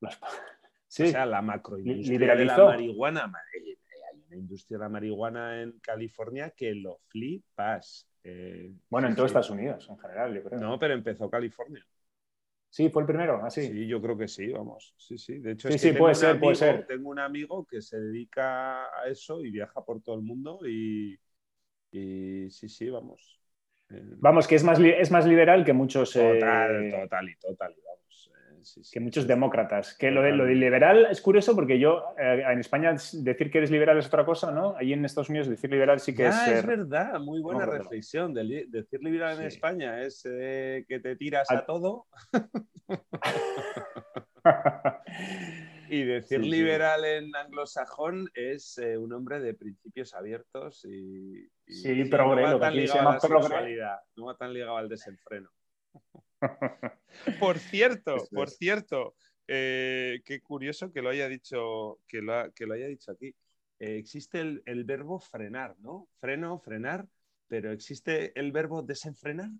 Los- 0.00 0.18
sí. 0.88 1.02
O 1.08 1.10
sea, 1.12 1.26
la 1.26 1.40
macroindustria 1.42 2.34
de 2.34 2.44
la 2.44 2.58
marihuana. 2.58 3.26
ma- 3.26 3.38
eh, 3.54 3.70
eh, 3.72 3.76
Hay 4.12 4.20
una 4.26 4.27
industria 4.38 4.78
de 4.78 4.84
la 4.84 4.88
marihuana 4.88 5.62
en 5.62 5.78
California 5.80 6.50
que 6.56 6.74
lo 6.74 6.98
flipas. 7.06 8.08
Eh, 8.24 8.72
bueno, 8.90 9.06
en 9.08 9.12
sí, 9.12 9.16
todo 9.16 9.26
sí. 9.26 9.30
Estados 9.30 9.50
Unidos, 9.50 9.86
en 9.88 9.98
general, 9.98 10.34
yo 10.34 10.42
creo. 10.42 10.60
No, 10.60 10.78
pero 10.78 10.94
empezó 10.94 11.30
California. 11.30 11.84
Sí, 12.70 12.90
fue 12.90 13.02
el 13.02 13.06
primero, 13.06 13.42
así. 13.44 13.66
Sí, 13.66 13.86
yo 13.86 14.00
creo 14.02 14.16
que 14.18 14.28
sí, 14.28 14.48
vamos. 14.52 14.94
Sí, 14.98 15.16
sí. 15.16 15.38
De 15.38 15.52
hecho, 15.52 15.68
Sí, 15.68 15.74
es 15.74 15.80
sí, 15.80 15.92
que 15.92 15.98
puede 15.98 16.14
tengo 16.14 16.26
un 16.28 16.32
ser, 16.32 16.40
puede 16.40 16.52
amigo- 16.52 16.78
ser. 16.78 16.86
Tengo 16.86 17.10
un 17.10 17.18
amigo 17.18 17.66
que 17.66 17.80
se 17.80 17.98
dedica 17.98 18.82
a 18.84 19.08
eso 19.08 19.42
y 19.44 19.50
viaja 19.50 19.82
por 19.84 20.02
todo 20.02 20.16
el 20.16 20.22
mundo 20.22 20.60
y, 20.66 21.18
y 21.92 22.50
sí, 22.50 22.68
sí, 22.68 22.90
vamos. 22.90 23.40
Eh, 23.90 24.02
Vamos, 24.18 24.46
que 24.46 24.56
es 24.56 24.64
más, 24.64 24.78
es 24.80 25.10
más 25.10 25.26
liberal 25.26 25.64
que 25.64 25.72
muchos, 25.72 26.12
total, 26.12 26.84
eh, 26.84 26.90
total 26.90 27.28
y 27.30 27.36
total, 27.36 27.74
y 27.76 27.80
vamos. 27.80 28.07
Sí, 28.64 28.84
sí. 28.84 28.90
que 28.92 29.00
muchos 29.00 29.26
demócratas. 29.26 29.94
Que 29.96 30.10
lo 30.10 30.22
de, 30.22 30.32
lo 30.32 30.44
de 30.44 30.54
liberal 30.54 31.06
es 31.10 31.20
curioso 31.20 31.54
porque 31.54 31.78
yo, 31.78 32.02
eh, 32.18 32.42
en 32.46 32.58
España, 32.60 32.92
decir 32.92 33.50
que 33.50 33.58
eres 33.58 33.70
liberal 33.70 33.98
es 33.98 34.06
otra 34.06 34.24
cosa, 34.24 34.50
¿no? 34.50 34.76
Allí 34.76 34.92
en 34.92 35.04
Estados 35.04 35.30
Unidos 35.30 35.48
decir 35.48 35.70
liberal 35.70 36.00
sí 36.00 36.14
que 36.14 36.24
Ya, 36.24 36.28
es 36.30 36.48
es 36.52 36.60
ser... 36.60 36.66
verdad, 36.66 37.20
muy 37.20 37.40
buena 37.40 37.66
reflexión. 37.66 38.34
De 38.34 38.44
li- 38.44 38.66
decir 38.68 39.02
liberal 39.02 39.36
en 39.40 39.50
Sí. 39.50 39.56
España 39.56 40.02
es 40.02 40.22
eh, 40.28 40.84
que 40.88 41.00
te 41.00 41.16
tiras 41.16 41.50
a 41.50 41.64
todo 41.66 42.06
y 45.90 46.04
decir 46.04 46.40
liberal 46.44 47.04
en 47.04 47.34
anglosajón 47.34 48.28
es 48.34 48.78
eh, 48.78 48.96
un 48.98 49.12
hombre 49.12 49.40
de 49.40 49.54
principios 49.54 50.14
abiertos 50.14 50.84
y, 50.84 51.48
y 51.66 51.74
Sí, 51.74 52.04
no 52.04 52.10
progre, 52.10 52.42
va 52.42 52.60
tan 52.60 52.76
ligado 52.76 53.08
a 53.08 53.12
la 53.14 53.20
sexualidad, 53.20 53.96
no 54.16 54.26
va 54.26 54.36
tan 54.36 54.52
ligado 54.52 54.76
al 54.76 54.88
desenfreno. 54.88 55.50
Por 57.40 57.58
cierto, 57.58 58.28
por 58.32 58.48
cierto, 58.50 59.14
eh, 59.46 60.20
qué 60.24 60.40
curioso 60.40 60.92
que 60.92 61.02
lo 61.02 61.10
haya 61.10 61.28
dicho, 61.28 61.98
que 62.06 62.20
lo, 62.22 62.34
ha- 62.34 62.50
que 62.52 62.66
lo 62.66 62.74
haya 62.74 62.86
dicho 62.86 63.10
aquí. 63.10 63.34
Eh, 63.80 63.96
existe 63.98 64.40
el, 64.40 64.62
el 64.66 64.84
verbo 64.84 65.18
frenar, 65.18 65.74
¿no? 65.78 66.08
Freno, 66.20 66.58
frenar, 66.58 67.06
pero 67.48 67.72
existe 67.72 68.38
el 68.38 68.52
verbo 68.52 68.82
desenfrenar. 68.82 69.50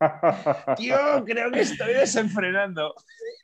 Tío, 0.76 0.96
creo 1.24 1.50
que 1.50 1.60
estoy 1.60 1.94
desenfrenando. 1.94 2.94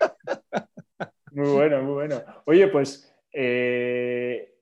Muy 1.32 1.46
bueno, 1.52 1.82
muy 1.82 1.92
bueno. 1.92 2.22
Oye, 2.46 2.68
pues 2.68 3.14
eh, 3.32 4.54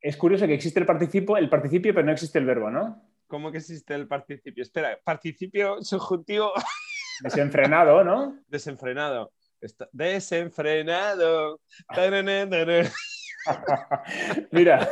es 0.00 0.16
curioso 0.16 0.46
que 0.46 0.54
existe 0.54 0.78
el 0.78 0.86
participio, 0.86 1.36
el 1.38 1.48
participio, 1.48 1.94
pero 1.94 2.04
no 2.06 2.12
existe 2.12 2.38
el 2.38 2.44
verbo, 2.44 2.70
¿no? 2.70 3.02
¿Cómo 3.28 3.52
que 3.52 3.58
existe 3.58 3.94
el 3.94 4.08
participio? 4.08 4.62
Espera, 4.62 4.98
participio 5.04 5.82
subjuntivo 5.82 6.52
Desenfrenado, 7.22 8.02
¿no? 8.04 8.38
desenfrenado. 8.48 9.32
Está- 9.60 9.88
desenfrenado. 9.92 11.60
Mira, 14.52 14.88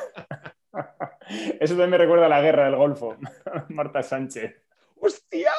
eso 1.60 1.74
también 1.74 1.90
me 1.90 1.98
recuerda 1.98 2.26
a 2.26 2.28
la 2.28 2.40
guerra 2.40 2.64
del 2.66 2.76
Golfo. 2.76 3.16
Marta 3.70 4.02
Sánchez 4.02 4.54
¡Hostia! 4.96 5.52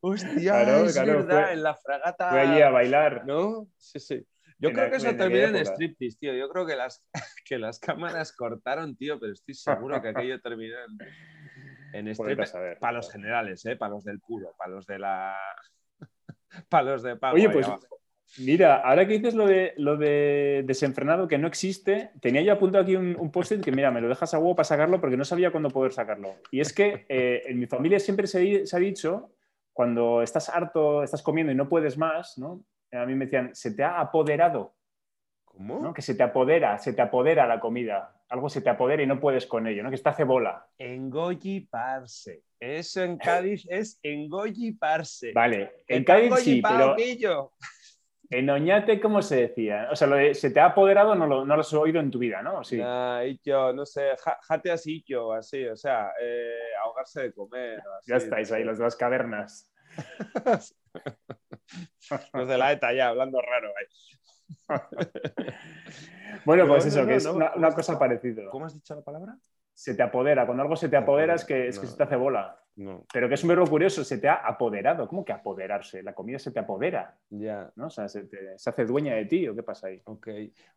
¡Hostia! 0.00 0.64
Claro, 0.64 0.84
es 0.86 0.94
claro, 0.94 1.12
verdad, 1.18 1.44
fue- 1.44 1.52
en 1.52 1.62
la 1.62 1.74
fragata. 1.76 2.30
fue 2.30 2.40
allí 2.40 2.62
a 2.62 2.70
bailar. 2.70 3.24
¿No? 3.26 3.68
Sí, 3.76 4.00
sí. 4.00 4.26
Yo 4.58 4.68
En 4.70 4.74
creo 4.74 4.86
la- 4.86 4.90
que 4.90 4.96
eso 4.96 5.08
aquella 5.08 5.48
en 5.48 5.56
striptease, 5.66 6.18
tío. 6.18 6.34
Yo 6.34 6.48
creo 6.48 6.66
que 6.66 6.76
las, 6.76 7.04
que 7.44 7.58
las 7.58 7.78
cámaras 7.78 8.32
cortaron, 8.32 8.96
tío, 8.96 9.20
pero 9.20 9.32
estoy 9.32 9.54
seguro 9.54 10.00
que 10.00 10.08
aquello 10.08 10.40
terminó 10.40 10.76
en, 10.78 10.98
en 11.92 12.14
saber. 12.14 12.78
Para 12.78 12.92
los 12.92 13.10
generales, 13.10 13.64
¿eh? 13.66 13.76
Para 13.76 13.92
los 13.92 14.04
del 14.04 14.20
puro, 14.20 14.54
para 14.56 14.70
los 14.70 14.86
de 14.86 14.98
la. 14.98 15.36
para 16.68 16.92
los 16.92 17.02
de 17.02 17.16
pago. 17.16 17.34
Oye, 17.34 17.50
pues, 17.50 17.66
abajo. 17.66 17.86
Mira, 18.38 18.76
ahora 18.76 19.06
que 19.06 19.18
dices 19.18 19.34
lo 19.34 19.46
de, 19.46 19.74
lo 19.76 19.98
de 19.98 20.62
desenfrenado 20.64 21.28
que 21.28 21.36
no 21.36 21.46
existe, 21.46 22.12
tenía 22.20 22.40
yo 22.40 22.54
apuntado 22.54 22.82
aquí 22.82 22.96
un, 22.96 23.14
un 23.18 23.30
post-it 23.30 23.62
que, 23.62 23.72
mira, 23.72 23.90
me 23.90 24.00
lo 24.00 24.08
dejas 24.08 24.32
a 24.32 24.38
huevo 24.38 24.56
para 24.56 24.64
sacarlo 24.64 25.00
porque 25.00 25.18
no 25.18 25.24
sabía 25.24 25.50
cuándo 25.50 25.68
poder 25.68 25.92
sacarlo. 25.92 26.36
Y 26.50 26.60
es 26.60 26.72
que 26.72 27.04
eh, 27.08 27.42
en 27.46 27.58
mi 27.58 27.66
familia 27.66 28.00
siempre 28.00 28.26
se, 28.26 28.64
ha 28.72 28.78
dicho, 28.78 29.32
cuando 29.72 30.22
estás 30.22 30.48
harto, 30.48 31.02
estás 31.02 31.22
comiendo 31.22 31.52
y 31.52 31.56
no 31.56 31.68
puedes 31.68 31.98
más, 31.98 32.38
¿no? 32.38 32.64
A 32.92 33.04
mí 33.04 33.14
me 33.14 33.26
decían, 33.26 33.54
se 33.54 33.74
te 33.74 33.82
ha 33.82 34.00
apoderado, 34.00 34.74
¿Cómo? 35.44 35.80
¿no? 35.80 35.94
Que 35.94 36.02
se 36.02 36.14
te 36.14 36.22
apodera, 36.22 36.78
se 36.78 36.94
te 36.94 37.02
apodera 37.02 37.46
la 37.46 37.60
comida. 37.60 38.21
Algo 38.32 38.48
se 38.48 38.62
te 38.62 38.70
apodera 38.70 39.02
y 39.02 39.06
no 39.06 39.20
puedes 39.20 39.46
con 39.46 39.66
ello, 39.66 39.82
¿no? 39.82 39.90
Que 39.90 39.96
está 39.96 40.08
hace 40.10 40.24
bola. 40.24 40.66
Engolliparse. 40.78 42.42
Eso 42.58 43.02
en 43.02 43.18
Cádiz 43.18 43.66
es 43.68 44.00
engolliparse. 44.02 45.32
Vale, 45.34 45.84
en 45.86 46.02
Cádiz 46.02 46.34
sí, 46.36 46.62
pero 46.62 46.96
pillo. 46.96 47.52
en 48.30 48.48
Oñate, 48.48 48.98
¿cómo 49.00 49.20
se 49.20 49.48
decía? 49.48 49.88
O 49.92 49.96
sea, 49.96 50.06
lo 50.08 50.16
de 50.16 50.34
se 50.34 50.50
te 50.50 50.60
ha 50.60 50.66
apoderado 50.66 51.14
no 51.14 51.26
lo, 51.26 51.44
no 51.44 51.54
lo 51.56 51.60
has 51.60 51.74
oído 51.74 52.00
en 52.00 52.10
tu 52.10 52.18
vida, 52.18 52.40
¿no? 52.40 52.64
Sí. 52.64 52.78
Nah, 52.78 53.22
yo, 53.44 53.74
no 53.74 53.84
sé, 53.84 54.16
ja- 54.24 54.38
jate 54.42 54.70
así 54.70 55.04
yo, 55.06 55.32
así, 55.34 55.66
o 55.66 55.76
sea, 55.76 56.12
eh, 56.18 56.54
ahogarse 56.82 57.24
de 57.24 57.32
comer. 57.34 57.80
así, 57.98 58.10
Ya 58.10 58.16
estáis 58.16 58.50
ahí, 58.50 58.64
las 58.64 58.96
cavernas. 58.96 59.70
sé. 60.60 60.74
Los 62.32 62.48
de 62.48 62.56
la 62.58 62.72
ETA 62.72 62.92
ya, 62.94 63.08
hablando 63.08 63.40
raro. 63.42 63.68
ahí. 63.68 63.86
Bueno, 66.44 66.64
No, 66.64 66.70
pues 66.70 66.86
eso, 66.86 67.06
que 67.06 67.16
es 67.16 67.26
una, 67.26 67.50
¿cómo 67.50 67.58
una 67.58 67.68
has 67.68 67.74
cosa 67.74 67.98
parecida. 67.98 68.50
¿Cómo 68.50 68.66
has 68.66 68.74
dicho 68.74 68.94
la 68.94 69.02
palabra? 69.02 69.38
Se 69.74 69.94
te 69.94 70.02
apodera. 70.02 70.44
Cuando 70.44 70.62
algo 70.62 70.76
se 70.76 70.88
te 70.88 70.96
apodera 70.96 71.34
es 71.34 71.44
que, 71.44 71.68
es 71.68 71.78
que 71.78 71.86
se 71.86 71.96
te 71.96 72.02
hace 72.02 72.16
bola. 72.16 72.58
No, 72.74 73.04
Pero 73.12 73.28
que 73.28 73.34
es 73.34 73.42
un 73.42 73.50
verbo 73.50 73.66
curioso, 73.66 74.02
se 74.02 74.18
te 74.18 74.28
ha 74.28 74.34
apoderado. 74.34 75.06
¿Cómo 75.06 75.24
que 75.24 75.32
apoderarse? 75.32 76.02
La 76.02 76.14
comida 76.14 76.38
se 76.38 76.50
te 76.50 76.58
apodera, 76.58 77.18
ya. 77.28 77.70
¿no? 77.76 77.86
O 77.88 77.90
sea, 77.90 78.08
se, 78.08 78.24
te- 78.24 78.58
se 78.58 78.70
hace 78.70 78.86
dueña 78.86 79.14
de 79.14 79.26
ti, 79.26 79.46
¿o 79.46 79.54
qué 79.54 79.62
pasa 79.62 79.88
ahí? 79.88 80.00
Ok. 80.04 80.28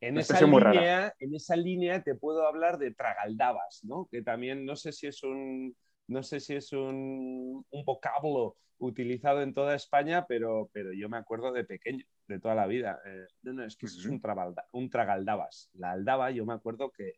En 0.01 0.17
esa, 0.17 0.41
línea, 0.41 1.13
en 1.19 1.35
esa 1.35 1.55
línea 1.55 2.03
te 2.03 2.15
puedo 2.15 2.45
hablar 2.45 2.77
de 2.77 2.93
tragaldabas, 2.93 3.81
¿no? 3.85 4.07
Que 4.11 4.21
también 4.21 4.65
no 4.65 4.75
sé 4.75 4.91
si 4.91 5.07
es 5.07 5.23
un, 5.23 5.75
no 6.07 6.21
sé 6.21 6.41
si 6.41 6.55
es 6.55 6.73
un, 6.73 7.65
un 7.69 7.85
vocablo 7.85 8.57
utilizado 8.77 9.41
en 9.41 9.53
toda 9.53 9.73
España, 9.75 10.25
pero, 10.27 10.69
pero 10.73 10.91
yo 10.91 11.07
me 11.07 11.17
acuerdo 11.17 11.53
de 11.53 11.63
pequeño, 11.63 12.03
de 12.27 12.39
toda 12.39 12.55
la 12.55 12.67
vida. 12.67 12.99
Eh, 13.05 13.27
no, 13.43 13.53
no, 13.53 13.63
es 13.63 13.75
que 13.75 13.85
eso 13.85 13.99
es 13.99 14.05
un, 14.05 14.21
trabalda- 14.21 14.67
un 14.71 14.89
tragaldabas. 14.89 15.69
La 15.73 15.91
aldaba, 15.91 16.31
yo 16.31 16.45
me 16.45 16.53
acuerdo 16.53 16.91
que 16.91 17.13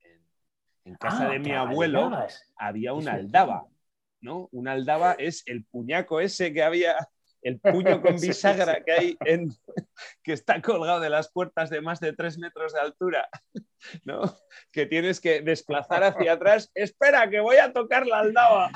en, 0.00 0.20
en 0.84 0.94
casa 0.96 1.28
Ah, 1.28 1.32
de 1.32 1.38
mi 1.38 1.52
abuelo 1.52 2.10
había 2.56 2.92
una 2.92 3.14
aldaba, 3.14 3.66
¿no? 4.20 4.48
Una 4.52 4.72
aldaba 4.72 5.12
es 5.12 5.42
el 5.46 5.64
puñaco 5.64 6.20
ese 6.20 6.52
que 6.52 6.62
había, 6.62 6.96
el 7.40 7.58
puño 7.60 8.00
con 8.02 8.16
bisagra 8.20 8.82
que 8.84 8.92
hay 8.92 9.16
en, 9.24 9.48
que 10.22 10.32
está 10.32 10.60
colgado 10.60 11.00
de 11.00 11.10
las 11.10 11.30
puertas 11.32 11.70
de 11.70 11.80
más 11.80 11.98
de 12.00 12.12
tres 12.12 12.38
metros 12.38 12.72
de 12.74 12.80
altura, 12.80 13.28
¿no? 14.04 14.22
Que 14.70 14.86
tienes 14.86 15.20
que 15.20 15.40
desplazar 15.40 16.04
hacia 16.04 16.32
atrás. 16.34 16.70
Espera, 16.74 17.28
que 17.30 17.40
voy 17.40 17.56
a 17.56 17.72
tocar 17.72 18.06
la 18.06 18.18
aldaba. 18.20 18.70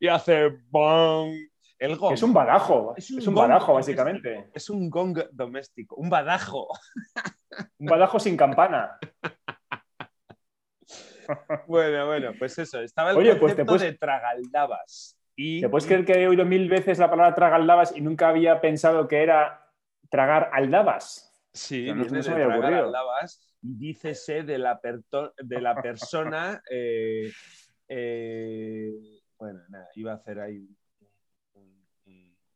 Y 0.00 0.08
hace 0.08 0.48
¡bong! 0.70 1.34
El 1.78 1.96
gong. 1.96 2.12
Es 2.14 2.22
un 2.22 2.32
badajo. 2.32 2.94
Es 2.96 3.10
Es 3.10 3.26
un 3.26 3.34
badajo, 3.34 3.72
doméstico. 3.72 3.96
básicamente. 4.04 4.50
Es 4.52 4.68
un 4.70 4.90
gong 4.90 5.18
doméstico, 5.32 5.94
un 5.96 6.10
badajo. 6.10 6.68
Un 7.78 7.86
badajo 7.86 8.18
sin 8.18 8.36
campana. 8.36 8.98
Bueno, 11.66 12.06
bueno, 12.06 12.32
pues 12.38 12.58
eso. 12.58 12.80
Estaba 12.80 13.10
el 13.10 13.18
Oye, 13.18 13.36
pues 13.36 13.54
te 13.54 13.64
puedes- 13.64 13.82
de 13.82 13.92
tragaldabas. 13.98 15.18
Y, 15.36 15.60
¿Te 15.60 15.68
puedes 15.68 15.86
creer 15.86 16.04
que 16.04 16.14
he 16.14 16.26
oído 16.26 16.44
mil 16.44 16.68
veces 16.68 16.98
la 16.98 17.10
palabra 17.10 17.34
tragaldabas 17.34 17.94
y 17.94 18.00
nunca 18.00 18.28
había 18.30 18.60
pensado 18.60 19.06
que 19.06 19.22
era 19.22 19.70
tragar 20.08 20.50
aldabas? 20.54 21.38
Sí, 21.52 21.92
no- 21.92 22.02
de 22.04 22.22
tragar 22.22 22.58
ocurrido. 22.58 22.86
aldabas 22.86 23.54
y 23.62 23.74
dícese 23.76 24.42
de 24.42 24.58
la, 24.58 24.80
perto- 24.80 25.34
de 25.36 25.60
la 25.60 25.80
persona. 25.80 26.62
eh, 26.70 27.30
eh, 27.88 28.90
bueno, 29.38 29.60
nada, 29.68 29.88
iba 29.94 30.12
a 30.12 30.16
hacer 30.16 30.40
ahí 30.40 30.66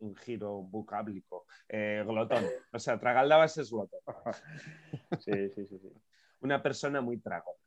un- 0.02 0.16
giro 0.16 0.62
vocáblico. 0.62 1.46
Eh, 1.68 2.04
glotón. 2.06 2.44
O 2.72 2.78
sea, 2.78 2.98
tragaldabas 2.98 3.56
es 3.58 3.70
glotón. 3.70 4.00
Sí, 5.18 5.48
sí, 5.50 5.66
sí. 5.66 5.78
sí. 5.78 5.88
Una 6.40 6.62
persona 6.62 7.00
muy 7.00 7.18
tragona. 7.20 7.58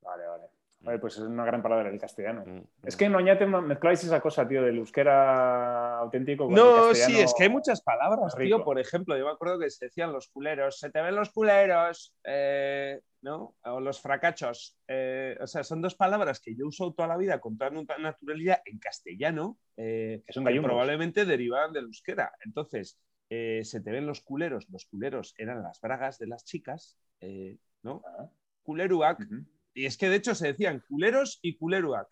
Vale, 0.00 0.26
vale. 0.26 0.61
Vale, 0.84 0.98
pues 0.98 1.14
es 1.14 1.20
una 1.20 1.44
gran 1.44 1.62
palabra 1.62 1.90
del 1.90 2.00
castellano. 2.00 2.44
Mm, 2.44 2.60
Es 2.86 2.96
que 2.96 3.04
en 3.04 3.14
Oñate 3.14 3.46
mezcláis 3.46 4.02
esa 4.02 4.20
cosa, 4.20 4.46
tío, 4.48 4.62
del 4.62 4.78
euskera 4.78 5.98
auténtico 5.98 6.44
con 6.46 6.52
el 6.54 6.58
No, 6.58 6.92
sí, 6.94 7.20
es 7.20 7.32
que 7.34 7.44
hay 7.44 7.48
muchas 7.48 7.80
palabras, 7.82 8.34
rico. 8.36 8.56
tío. 8.56 8.64
Por 8.64 8.78
ejemplo, 8.80 9.16
yo 9.16 9.24
me 9.26 9.30
acuerdo 9.30 9.58
que 9.60 9.70
se 9.70 9.84
decían 9.86 10.12
los 10.12 10.28
culeros, 10.28 10.78
se 10.80 10.90
te 10.90 11.00
ven 11.00 11.14
los 11.14 11.30
culeros, 11.30 12.14
eh, 12.24 13.00
¿no? 13.20 13.54
O 13.64 13.78
los 13.80 14.00
fracachos. 14.00 14.76
Eh, 14.88 15.38
o 15.40 15.46
sea, 15.46 15.62
son 15.62 15.82
dos 15.82 15.94
palabras 15.94 16.40
que 16.40 16.56
yo 16.56 16.66
uso 16.66 16.92
toda 16.92 17.06
la 17.08 17.16
vida 17.16 17.38
con 17.40 17.56
toda 17.56 17.70
nat- 17.70 17.98
naturalidad 18.00 18.60
en 18.64 18.78
castellano, 18.80 19.58
eh, 19.76 20.22
Que 20.26 20.32
son 20.32 20.44
que 20.44 20.60
probablemente 20.60 21.24
derivaban 21.24 21.72
del 21.72 21.84
euskera. 21.84 22.32
Entonces, 22.44 22.98
se 23.30 23.80
te 23.80 23.90
ven 23.90 24.06
los 24.06 24.20
culeros. 24.20 24.68
Los 24.68 24.84
culeros 24.86 25.34
eran 25.38 25.62
las 25.62 25.80
bragas 25.80 26.18
de 26.18 26.26
las 26.26 26.44
chicas, 26.44 26.98
¿no? 27.82 28.02
Ah. 28.04 28.28
Culeruac. 28.64 29.20
Y 29.74 29.86
es 29.86 29.96
que 29.96 30.08
de 30.08 30.16
hecho 30.16 30.34
se 30.34 30.48
decían 30.48 30.82
culeros 30.88 31.38
y 31.42 31.56
culeruac. 31.56 32.08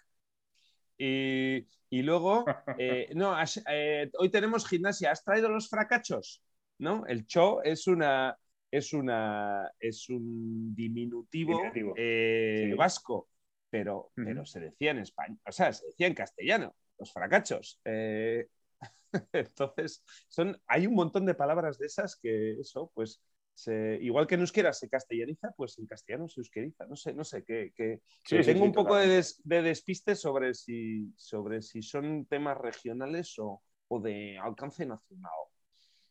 Y, 0.98 1.66
y 1.90 2.02
luego, 2.02 2.44
eh, 2.78 3.10
no, 3.14 3.34
has- 3.34 3.62
eh, 3.68 4.10
hoy 4.18 4.30
tenemos 4.30 4.66
gimnasia, 4.68 5.10
¿has 5.10 5.24
traído 5.24 5.48
los 5.48 5.68
fracachos? 5.68 6.42
¿No? 6.78 7.04
El 7.06 7.26
cho 7.26 7.62
es 7.62 7.86
una 7.86 8.36
es 8.72 8.92
una 8.92 9.70
es 9.80 10.08
un 10.08 10.74
diminutivo, 10.74 11.56
Diminutivo. 11.56 11.94
eh, 11.96 12.68
Sí. 12.70 12.74
vasco, 12.74 13.28
pero, 13.68 14.12
pero 14.14 14.44
se 14.46 14.60
decía 14.60 14.92
en 14.92 14.98
español, 14.98 15.38
o 15.46 15.52
sea, 15.52 15.72
se 15.72 15.86
decía 15.86 16.06
en 16.06 16.14
castellano, 16.14 16.74
los 16.98 17.12
fracachos. 17.12 17.80
Entonces, 19.32 20.04
son, 20.28 20.60
hay 20.66 20.86
un 20.86 20.94
montón 20.94 21.26
de 21.26 21.34
palabras 21.34 21.78
de 21.78 21.86
esas 21.86 22.16
que 22.16 22.52
eso, 22.60 22.90
pues, 22.94 23.20
se- 23.62 23.98
igual 24.00 24.26
que 24.26 24.36
en 24.36 24.40
euskera 24.42 24.72
se 24.72 24.88
castellaniza, 24.88 25.52
pues 25.56 25.78
en 25.78 25.86
castellano 25.86 26.28
se 26.28 26.40
euskeriza. 26.40 26.86
No 26.86 26.96
sé, 26.96 27.12
no 27.12 27.24
sé, 27.24 27.44
que, 27.44 27.72
que- 27.76 28.00
Sí, 28.24 28.36
tengo 28.42 28.60
sí, 28.60 28.62
un 28.62 28.72
poco 28.72 28.96
de, 28.96 29.06
des- 29.08 29.40
de 29.44 29.62
despiste 29.62 30.14
sobre 30.16 30.54
si, 30.54 31.12
sobre 31.16 31.60
si 31.62 31.82
son 31.82 32.24
temas 32.26 32.56
regionales 32.56 33.38
o, 33.38 33.62
o 33.88 34.00
de 34.00 34.38
alcance 34.38 34.86
nacional. 34.86 35.30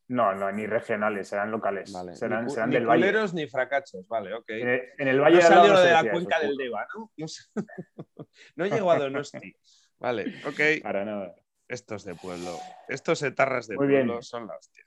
No, 0.09 0.33
no, 0.33 0.51
ni 0.51 0.65
regionales, 0.65 1.27
serán 1.27 1.51
locales. 1.51 1.91
Vale. 1.93 2.15
Serán, 2.15 2.45
ni, 2.45 2.51
serán 2.51 2.69
ni 2.69 2.75
del 2.77 2.85
valle. 2.87 3.01
culeros 3.01 3.33
ni 3.33 3.47
fracachos, 3.47 4.07
vale, 4.07 4.33
ok. 4.33 4.49
En 4.49 4.67
el, 4.69 4.81
en 4.97 5.07
el 5.07 5.19
valle 5.19 5.37
No 5.37 5.49
de 5.49 5.49
no 5.55 5.61
de 5.63 5.69
la 5.69 5.81
decía 5.81 5.99
eso, 6.01 6.11
cuenca 6.11 6.39
del. 6.39 6.57
Deva, 6.57 6.87
¿no? 6.95 7.11
No, 7.17 7.27
sé. 7.27 7.43
No 8.55 8.65
he 8.65 8.69
llegado 8.69 8.91
a 8.91 8.99
Donosti. 8.99 9.55
Vale, 9.99 10.25
ok. 10.45 10.81
Para 10.83 11.05
nada. 11.05 11.35
Estos 11.67 12.03
de 12.03 12.15
pueblo, 12.15 12.57
estos 12.87 13.21
etarras 13.21 13.67
de 13.67 13.75
Muy 13.75 13.85
bien. 13.87 14.07
pueblo 14.07 14.23
son 14.23 14.47
la 14.47 14.55
hostia. 14.57 14.83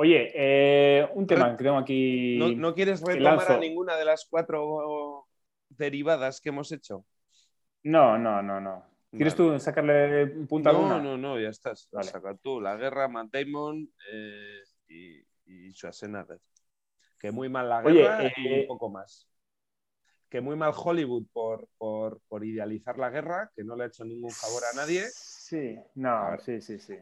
Oye, 0.00 0.30
eh, 0.32 1.08
un 1.14 1.26
tema 1.26 1.56
que 1.56 1.64
tengo 1.64 1.76
aquí. 1.76 2.36
¿No, 2.38 2.48
no 2.52 2.72
quieres 2.74 3.02
retomar 3.02 3.50
a 3.50 3.58
ninguna 3.58 3.96
de 3.96 4.04
las 4.04 4.26
cuatro 4.30 5.26
derivadas 5.70 6.40
que 6.40 6.50
hemos 6.50 6.70
hecho? 6.70 7.04
No, 7.82 8.16
no, 8.16 8.40
no, 8.40 8.60
no. 8.60 8.84
¿Quieres 9.10 9.36
Vale. 9.36 9.54
tú 9.54 9.58
sacarle 9.60 10.22
un 10.36 10.46
punto 10.46 10.70
a 10.70 10.72
No, 10.72 11.00
no, 11.02 11.16
no, 11.18 11.40
ya 11.40 11.48
estás. 11.48 11.88
Vale. 11.90 12.08
Saca 12.10 12.36
tú 12.36 12.60
la 12.60 12.76
guerra, 12.76 13.08
Matt 13.08 13.30
Damon 13.32 13.88
eh, 14.12 14.60
y, 14.86 15.18
y 15.46 15.72
Schwarzenegger. 15.72 16.38
Que 17.18 17.32
muy 17.32 17.48
mal 17.48 17.68
la 17.68 17.78
Oye, 17.80 18.02
guerra 18.02 18.32
y 18.36 18.46
eh, 18.46 18.60
un 18.60 18.66
poco 18.68 18.90
más. 18.90 19.28
Que 20.28 20.40
muy 20.40 20.54
mal 20.54 20.72
Hollywood 20.76 21.24
por, 21.32 21.66
por, 21.76 22.20
por 22.28 22.44
idealizar 22.44 22.98
la 22.98 23.10
guerra, 23.10 23.50
que 23.56 23.64
no 23.64 23.74
le 23.74 23.82
ha 23.84 23.86
hecho 23.88 24.04
ningún 24.04 24.30
favor 24.30 24.62
a 24.72 24.76
nadie. 24.76 25.06
Sí, 25.10 25.76
no, 25.96 26.38
sí, 26.38 26.60
sí, 26.60 26.78
sí. 26.78 26.96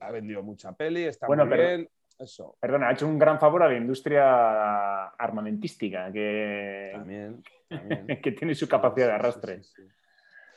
Ha 0.00 0.10
vendido 0.10 0.42
mucha 0.42 0.72
peli, 0.72 1.04
está 1.04 1.26
Bueno, 1.26 1.46
muy 1.46 1.56
pero- 1.56 1.68
bien. 1.68 1.88
Eso, 2.18 2.56
Perdona, 2.60 2.88
ha 2.88 2.92
hecho 2.92 3.06
un 3.08 3.18
gran 3.18 3.38
favor 3.40 3.62
a 3.64 3.68
la 3.68 3.76
industria 3.76 5.06
armamentística, 5.08 6.12
que, 6.12 6.90
también. 6.92 7.42
también. 7.68 8.06
que 8.22 8.32
tiene 8.32 8.54
su 8.54 8.68
capacidad 8.68 9.06
de 9.06 9.12
sí, 9.12 9.14
arrastre. 9.16 9.62
sí, 9.62 9.72
sí. 9.76 9.82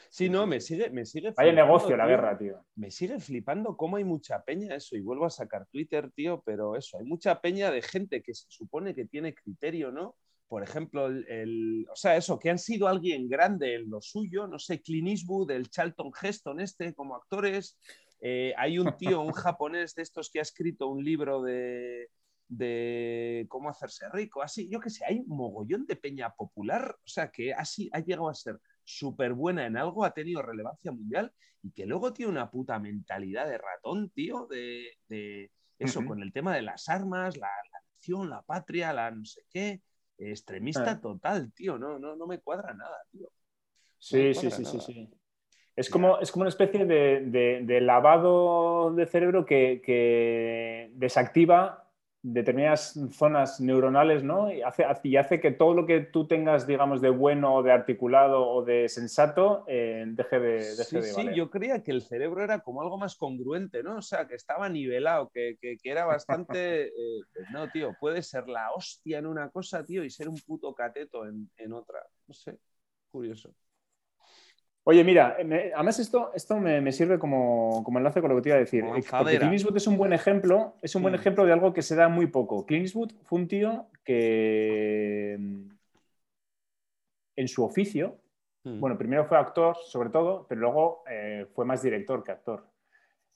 Sí, 0.09 0.29
no, 0.29 0.47
me 0.47 0.61
sigue, 0.61 0.89
me 0.89 1.05
sigue 1.05 1.31
Vaya 1.31 1.51
flipando, 1.51 1.65
negocio 1.65 1.97
la 1.97 2.03
tío. 2.05 2.09
guerra, 2.09 2.37
tío. 2.37 2.65
me 2.75 2.89
sigue 2.91 3.19
flipando 3.19 3.75
cómo 3.75 3.97
hay 3.97 4.05
mucha 4.05 4.41
peña 4.43 4.75
eso, 4.75 4.95
y 4.95 5.01
vuelvo 5.01 5.25
a 5.25 5.29
sacar 5.29 5.65
Twitter, 5.67 6.09
tío, 6.11 6.41
pero 6.45 6.75
eso, 6.77 6.97
hay 6.97 7.03
mucha 7.05 7.41
peña 7.41 7.71
de 7.71 7.81
gente 7.81 8.21
que 8.21 8.33
se 8.33 8.45
supone 8.47 8.95
que 8.95 9.05
tiene 9.05 9.33
criterio, 9.33 9.91
¿no? 9.91 10.15
Por 10.47 10.63
ejemplo, 10.63 11.07
el, 11.07 11.27
el- 11.27 11.85
o 11.91 11.95
sea, 11.95 12.15
eso, 12.15 12.39
que 12.39 12.49
han 12.49 12.57
sido 12.57 12.87
alguien 12.87 13.27
grande 13.27 13.75
en 13.75 13.89
lo 13.89 13.99
suyo, 14.01 14.47
no 14.47 14.59
sé, 14.59 14.81
Clint 14.81 15.09
Eastwood, 15.09 15.51
el 15.51 15.69
Charlton 15.69 16.11
Heston 16.21 16.61
este, 16.61 16.93
como 16.93 17.15
actores. 17.17 17.77
Eh, 18.19 18.53
hay 18.57 18.79
un 18.79 18.95
tío, 18.97 19.21
un 19.21 19.31
japonés 19.33 19.93
de 19.95 20.01
estos 20.03 20.29
que 20.29 20.39
ha 20.39 20.41
escrito 20.41 20.87
un 20.87 21.03
libro 21.03 21.41
de, 21.41 22.09
de 22.47 23.45
cómo 23.49 23.69
hacerse 23.69 24.09
rico, 24.09 24.41
así, 24.41 24.67
yo 24.69 24.79
qué 24.79 24.89
sé, 24.89 25.05
hay 25.05 25.19
un 25.19 25.37
mogollón 25.37 25.85
de 25.85 25.95
peña 25.95 26.33
popular, 26.33 26.95
o 26.97 27.07
sea, 27.07 27.29
que 27.29 27.53
así 27.53 27.89
ha 27.93 27.99
llegado 27.99 28.29
a 28.29 28.33
ser 28.33 28.59
súper 28.83 29.33
buena 29.33 29.65
en 29.65 29.77
algo, 29.77 30.03
ha 30.05 30.13
tenido 30.13 30.41
relevancia 30.41 30.91
mundial 30.91 31.31
y 31.61 31.71
que 31.71 31.85
luego 31.85 32.13
tiene 32.13 32.31
una 32.31 32.49
puta 32.49 32.79
mentalidad 32.79 33.47
de 33.47 33.57
ratón, 33.57 34.09
tío, 34.11 34.47
de, 34.47 34.97
de 35.07 35.51
eso, 35.77 36.03
con 36.05 36.21
el 36.23 36.31
tema 36.31 36.55
de 36.55 36.61
las 36.61 36.87
armas, 36.89 37.37
la, 37.37 37.47
la 37.47 37.79
nación, 37.93 38.29
la 38.29 38.41
patria, 38.41 38.93
la 38.93 39.11
no 39.11 39.25
sé 39.25 39.43
qué. 39.49 39.81
Extremista 40.19 40.91
Ah. 40.91 40.99
total, 40.99 41.53
tío. 41.53 41.77
No, 41.77 41.99
no, 41.99 42.15
no 42.15 42.25
me 42.25 42.39
cuadra 42.39 42.73
nada, 42.73 42.97
tío. 43.11 43.29
Sí, 43.99 44.33
sí, 44.33 44.49
sí, 44.49 44.63
sí, 44.63 44.63
nada. 44.63 44.79
sí. 44.79 45.09
Es 45.77 45.89
como, 45.91 46.19
es 46.19 46.31
como 46.33 46.41
una 46.43 46.49
especie 46.49 46.85
de, 46.85 47.21
de- 47.25 47.61
de 47.63 47.81
lavado 47.81 48.93
de 48.95 49.05
cerebro 49.07 49.45
que, 49.45 49.81
que 49.85 50.91
desactiva 50.95 51.85
determinadas 52.23 52.99
zonas 53.13 53.61
neuronales, 53.61 54.23
¿no? 54.23 54.51
Y 54.51 54.61
hace, 54.63 54.85
hace- 54.85 55.07
y 55.09 55.17
hace 55.17 55.39
que 55.39 55.51
todo 55.51 55.73
lo 55.75 55.85
que 55.87 56.01
tú 56.01 56.27
tengas, 56.27 56.67
digamos, 56.67 57.01
de 57.01 57.11
bueno 57.11 57.55
o 57.55 57.63
de 57.63 57.71
articulado 57.73 58.47
o 58.49 58.63
de 58.65 58.89
sensato 58.89 59.65
eh, 59.67 60.05
deje 60.09 60.39
de, 60.39 60.75
deje 60.75 60.99
Sí, 60.99 61.01
de 61.01 61.13
sí, 61.13 61.13
valer. 61.13 61.35
yo 61.35 61.49
creía 61.49 61.83
que 61.83 61.91
el 61.91 62.01
cerebro 62.01 62.43
era 62.43 62.59
como 62.61 62.81
algo 62.81 62.97
más 62.97 63.15
congruente, 63.15 63.83
¿no? 63.83 63.97
O 63.97 64.01
sea, 64.01 64.27
que 64.27 64.35
estaba 64.35 64.67
nivelado, 64.69 65.29
que, 65.29 65.55
que- 65.61 65.77
que 65.77 65.89
era 65.91 66.05
bastante... 66.05 66.87
eh, 66.87 67.25
pues 67.33 67.49
no, 67.49 67.69
tío, 67.69 67.93
puede 67.99 68.21
ser 68.23 68.47
la 68.47 68.71
hostia 68.73 69.19
en 69.19 69.27
una 69.27 69.49
cosa, 69.49 69.83
tío, 69.85 70.03
y 70.03 70.09
ser 70.09 70.27
un 70.29 70.37
puto 70.41 70.73
cateto 70.73 71.25
en, 71.27 71.49
en 71.57 71.73
otra. 71.73 71.99
No 72.27 72.33
sé, 72.33 72.59
curioso. 73.11 73.53
Oye, 74.89 75.03
mira, 75.03 75.35
me- 75.43 75.73
además 75.73 75.99
esto, 75.99 76.31
esto 76.33 76.57
me, 76.61 76.79
me 76.79 76.93
sirve 76.93 77.19
como, 77.19 77.83
como 77.83 77.97
enlace 77.97 78.21
con 78.21 78.29
lo 78.29 78.37
que 78.37 78.41
te 78.43 78.49
iba 78.49 78.55
a 78.55 78.59
decir. 78.59 78.85
Eh, 78.85 79.03
Porque. 79.17 79.37
Clint 79.37 79.51
Eastwood 79.53 79.75
es 79.75 79.85
un 79.85 79.97
buen 79.97 80.13
ejemplo, 80.13 80.75
es 80.81 80.95
un 80.95 81.01
buen 81.01 81.13
Mm. 81.13 81.19
ejemplo 81.19 81.45
de 81.45 81.51
algo 81.51 81.73
que 81.73 81.81
se 81.81 81.93
da 81.97 82.07
muy 82.07 82.27
poco. 82.27 82.65
Clint 82.65 82.85
Eastwood 82.85 83.11
fue 83.25 83.39
un 83.39 83.47
tío 83.49 83.87
que 84.05 85.35
mm, 85.37 85.69
en 87.35 87.47
su 87.49 87.65
oficio, 87.65 88.15
Mm, 88.63 88.79
bueno, 88.79 88.97
primero 88.97 89.25
fue 89.25 89.37
actor 89.37 89.75
sobre 89.85 90.09
todo, 90.09 90.45
pero 90.47 90.61
luego 90.61 91.03
eh, 91.09 91.45
fue 91.53 91.63
más 91.65 91.81
director 91.81 92.23
que 92.23 92.31
actor, 92.31 92.65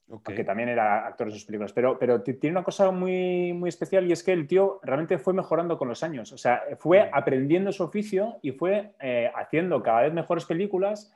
ok. 0.10 0.22
aunque 0.30 0.44
también 0.46 0.70
era 0.70 1.06
actor 1.06 1.28
en 1.28 1.34
sus 1.34 1.44
películas. 1.46 1.72
Pero, 1.74 1.98
pero 2.00 2.22
tiene 2.22 2.52
una 2.52 2.64
cosa 2.64 2.92
muy, 2.92 3.52
muy 3.54 3.68
especial 3.70 4.08
y 4.08 4.14
es 4.14 4.24
que 4.24 4.32
el 4.32 4.48
tío 4.48 4.80
realmente 4.84 5.18
fue 5.18 5.34
mejorando 5.34 5.78
con 5.78 5.88
los 5.90 6.02
años. 6.04 6.32
O 6.32 6.38
sea, 6.38 6.64
fue 6.80 7.06
Mm. 7.06 7.10
aprendiendo 7.14 7.72
su 7.74 7.84
oficio 7.84 8.40
y 8.42 8.52
fue 8.52 8.94
eh, 9.02 9.30
haciendo 9.36 9.84
cada 9.84 10.02
vez 10.04 10.14
mejores 10.14 10.46
películas 10.46 11.14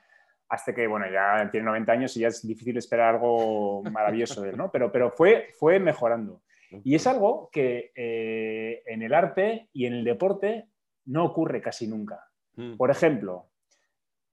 hasta 0.48 0.74
que, 0.74 0.88
bueno, 0.88 1.06
ya 1.12 1.50
tiene 1.52 1.66
90 1.66 1.92
años 1.92 2.18
y 2.18 2.22
ya 2.22 2.28
es 2.28 2.46
difícil 2.46 2.78
esperar 2.78 3.16
algo 3.16 3.84
maravilloso 3.84 4.42
de 4.42 4.50
él, 4.50 4.58
¿no? 4.58 4.72
Pero, 4.72 4.92
pero 4.92 5.12
fue, 5.12 5.50
fue 5.58 5.80
mejorando. 5.80 6.42
Y 6.84 6.96
es 6.96 7.08
algo 7.08 7.50
que 7.52 7.92
eh, 7.96 8.84
en 8.86 9.02
el 9.02 9.14
arte 9.14 9.70
y 9.72 9.86
en 9.86 9.94
el 9.94 10.04
deporte 10.04 10.68
no 11.06 11.24
ocurre 11.26 11.62
casi 11.62 11.88
nunca. 11.88 12.28
Mm. 12.56 12.76
Por 12.76 12.92
ejemplo, 12.92 13.50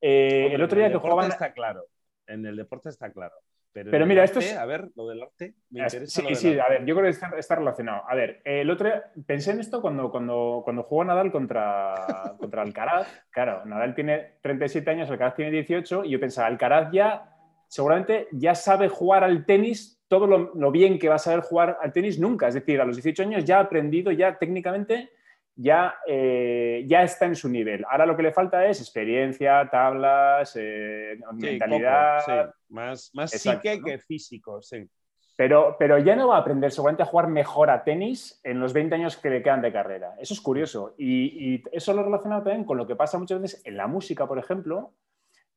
eh, 0.00 0.42
Hombre, 0.44 0.54
el 0.56 0.62
otro 0.62 0.78
día 0.78 0.86
el 0.86 0.92
que 0.92 0.98
jugaban... 0.98 1.30
está 1.30 1.52
claro. 1.52 1.86
En 2.26 2.44
el 2.46 2.56
deporte 2.56 2.88
está 2.88 3.12
claro. 3.12 3.34
Pero, 3.72 4.06
mira, 4.06 4.22
esto 4.22 4.38
es- 4.38 4.54
A 4.56 4.66
ver, 4.66 4.90
lo 4.94 5.08
del 5.08 5.22
arte. 5.22 5.54
Me 5.70 5.86
Es- 5.86 5.94
interesa 5.94 6.20
Sí, 6.20 6.28
lo 6.28 6.34
sí, 6.34 6.48
arte. 6.48 6.60
a 6.60 6.68
ver, 6.68 6.84
yo 6.84 6.94
creo 6.94 7.04
que 7.04 7.10
está, 7.10 7.30
está 7.38 7.54
relacionado. 7.56 8.02
A 8.06 8.14
ver, 8.14 8.42
el 8.44 8.68
otro 8.70 8.86
día 8.88 9.04
pensé 9.26 9.52
en 9.52 9.60
esto 9.60 9.80
cuando, 9.80 10.10
cuando, 10.10 10.60
cuando 10.64 10.82
jugó 10.82 11.04
Nadal 11.04 11.32
contra, 11.32 11.94
contra 12.38 12.62
Alcaraz. 12.62 13.08
Claro, 13.30 13.64
Nadal 13.64 13.94
tiene 13.94 14.34
37 14.42 14.90
años, 14.90 15.10
Alcaraz 15.10 15.34
tiene 15.36 15.50
18, 15.50 16.04
y 16.04 16.10
yo 16.10 16.20
pensaba, 16.20 16.46
Alcaraz 16.48 16.90
ya 16.92 17.28
seguramente 17.68 18.28
ya 18.32 18.54
sabe 18.54 18.88
jugar 18.88 19.24
al 19.24 19.46
tenis 19.46 19.98
todo 20.08 20.26
lo, 20.26 20.52
lo 20.54 20.70
bien 20.70 20.98
que 20.98 21.08
va 21.08 21.14
a 21.14 21.18
saber 21.18 21.40
jugar 21.40 21.78
al 21.80 21.90
tenis 21.92 22.18
nunca. 22.20 22.48
Es 22.48 22.54
decir, 22.54 22.78
a 22.80 22.84
los 22.84 22.96
18 22.96 23.22
años 23.22 23.44
ya 23.46 23.56
ha 23.56 23.62
aprendido, 23.62 24.12
ya 24.12 24.36
técnicamente, 24.38 25.08
ya, 25.54 25.94
eh, 26.06 26.84
ya 26.86 27.02
está 27.02 27.26
en 27.26 27.36
su 27.36 27.48
nivel. 27.48 27.84
Ahora 27.90 28.06
lo 28.06 28.16
que 28.16 28.22
le 28.22 28.32
falta 28.32 28.66
es 28.66 28.80
experiencia, 28.80 29.68
tablas, 29.70 30.56
eh, 30.58 31.18
Sí, 31.18 31.46
mentalidad. 31.46 32.18
poco, 32.24 32.32
sí. 32.42 32.50
Más, 32.70 33.10
más 33.14 33.34
Exacto, 33.34 33.60
psique 33.62 33.78
¿no? 33.80 33.84
que 33.86 33.98
físico, 33.98 34.62
sí. 34.62 34.88
Pero, 35.36 35.76
pero 35.78 35.98
ya 35.98 36.14
no 36.14 36.28
va 36.28 36.36
a 36.36 36.40
aprender 36.40 36.70
seguramente 36.70 37.02
a 37.02 37.06
jugar 37.06 37.26
mejor 37.28 37.70
a 37.70 37.82
tenis 37.84 38.38
en 38.44 38.60
los 38.60 38.72
20 38.72 38.94
años 38.94 39.16
que 39.16 39.30
le 39.30 39.42
quedan 39.42 39.62
de 39.62 39.72
carrera. 39.72 40.14
Eso 40.20 40.34
es 40.34 40.40
curioso. 40.40 40.94
Y, 40.98 41.54
y 41.54 41.62
eso 41.72 41.94
lo 41.94 42.02
relaciona 42.02 42.42
también 42.44 42.64
con 42.64 42.76
lo 42.76 42.86
que 42.86 42.96
pasa 42.96 43.18
muchas 43.18 43.40
veces 43.40 43.62
en 43.64 43.76
la 43.78 43.86
música, 43.86 44.26
por 44.26 44.38
ejemplo, 44.38 44.92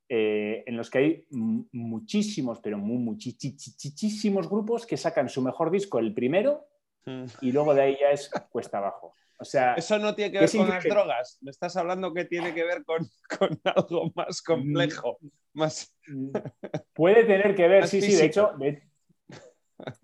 eh, 0.07 0.63
en 0.65 0.77
los 0.77 0.89
que 0.89 0.97
hay 0.97 1.27
muchísimos, 1.71 2.59
pero 2.61 2.77
muy, 2.77 2.97
muchísimos 2.97 4.49
grupos 4.49 4.85
que 4.85 4.97
sacan 4.97 5.29
su 5.29 5.41
mejor 5.41 5.71
disco 5.71 5.99
el 5.99 6.13
primero 6.13 6.67
Mm. 7.07 7.25
y 7.41 7.51
luego 7.51 7.75
de 7.75 7.81
ahí 7.83 7.97
ya 8.01 8.09
es 8.09 8.31
cuesta 8.49 8.79
abajo. 8.79 9.13
O 9.37 9.45
sea, 9.45 9.73
Eso 9.73 9.99
no 9.99 10.15
tiene 10.15 10.31
que 10.31 10.39
ver 10.39 10.51
con 10.51 10.69
las 10.69 10.83
drogas. 10.83 11.37
Me 11.41 11.51
estás 11.51 11.75
hablando 11.75 12.13
que 12.13 12.25
tiene 12.25 12.53
que 12.53 12.63
ver 12.63 12.83
con, 12.85 13.05
con 13.39 13.59
algo 13.63 14.11
más 14.15 14.41
complejo. 14.41 15.17
Más... 15.53 15.93
puede 16.93 17.23
tener 17.25 17.55
que 17.55 17.67
ver, 17.67 17.87
sí, 17.87 18.01
sí, 18.01 18.15
de 18.15 18.25
hecho, 18.25 18.53
de- 18.57 18.83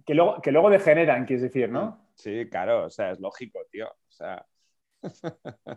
que, 0.06 0.14
luego, 0.14 0.42
que 0.42 0.52
luego 0.52 0.70
degeneran, 0.70 1.26
quieres 1.26 1.44
decir, 1.44 1.70
¿no? 1.70 2.10
Sí, 2.16 2.48
claro, 2.50 2.86
o 2.86 2.90
sea, 2.90 3.12
es 3.12 3.20
lógico, 3.20 3.60
tío. 3.72 3.88
O 3.88 4.12
sea, 4.12 4.46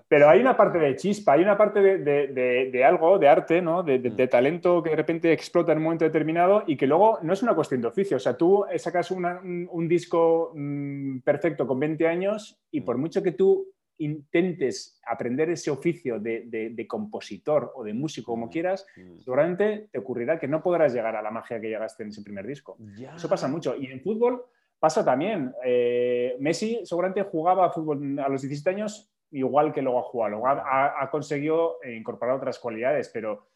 Pero 0.08 0.28
hay 0.28 0.40
una 0.40 0.56
parte 0.56 0.78
de 0.78 0.96
chispa, 0.96 1.32
hay 1.32 1.42
una 1.42 1.56
parte 1.56 1.80
de, 1.80 1.98
de- 1.98 2.26
de- 2.28 2.70
de 2.70 2.84
algo, 2.84 3.18
de 3.18 3.28
arte, 3.28 3.60
¿no? 3.62 3.82
De, 3.82 3.98
de- 3.98 4.28
talento 4.28 4.82
que 4.82 4.90
de 4.90 4.96
repente 4.96 5.32
explota 5.32 5.72
en 5.72 5.78
un 5.78 5.84
momento 5.84 6.04
determinado 6.04 6.64
y 6.66 6.76
que 6.76 6.86
luego 6.86 7.18
no 7.22 7.32
es 7.32 7.42
una 7.42 7.54
cuestión 7.54 7.80
de 7.80 7.88
oficio. 7.88 8.16
O 8.16 8.20
sea, 8.20 8.36
tú 8.36 8.64
sacas 8.76 9.10
una- 9.10 9.40
un, 9.42 9.68
un 9.70 9.88
disco 9.88 10.52
mm, 10.54 11.20
perfecto 11.20 11.66
con 11.66 11.78
20 11.80 12.06
años 12.06 12.60
y 12.70 12.80
por 12.82 12.96
mucho 12.98 13.22
que 13.22 13.32
tú 13.32 13.68
intentes 13.96 15.00
aprender 15.06 15.50
ese 15.50 15.70
oficio 15.70 16.18
de, 16.18 16.42
de- 16.46 16.70
de 16.70 16.86
compositor 16.86 17.72
o 17.74 17.84
de 17.84 17.94
músico, 17.94 18.32
como 18.32 18.46
Mm. 18.46 18.50
quieras, 18.50 18.86
mm. 18.96 19.20
seguramente 19.20 19.88
te 19.92 19.98
ocurrirá 19.98 20.38
que 20.38 20.48
no 20.48 20.62
podrás 20.62 20.92
llegar 20.92 21.14
a 21.16 21.22
la 21.22 21.30
magia 21.30 21.60
que 21.60 21.68
llegaste 21.68 22.02
en 22.02 22.08
ese 22.10 22.22
primer 22.22 22.46
disco. 22.46 22.76
Ya. 22.96 23.14
Eso 23.14 23.28
pasa 23.28 23.46
mucho. 23.48 23.76
Y 23.76 23.86
en 23.86 24.00
fútbol 24.00 24.42
pasa 24.80 25.04
también. 25.04 25.52
Eh, 25.64 26.36
Messi 26.40 26.80
seguramente 26.84 27.22
jugaba 27.22 27.66
a 27.66 27.70
fútbol 27.70 28.18
a 28.18 28.28
los 28.28 28.42
17 28.42 28.70
años 28.70 29.10
igual 29.34 29.72
que 29.72 29.82
luego 29.82 29.98
ha 30.00 30.02
jugado. 30.02 30.30
Luego 30.30 30.46
ha, 30.48 31.02
ha- 31.02 31.10
conseguido 31.10 31.78
eh, 31.82 31.94
incorporar 31.94 32.36
otras 32.36 32.58
cualidades, 32.58 33.10
pero... 33.12 33.48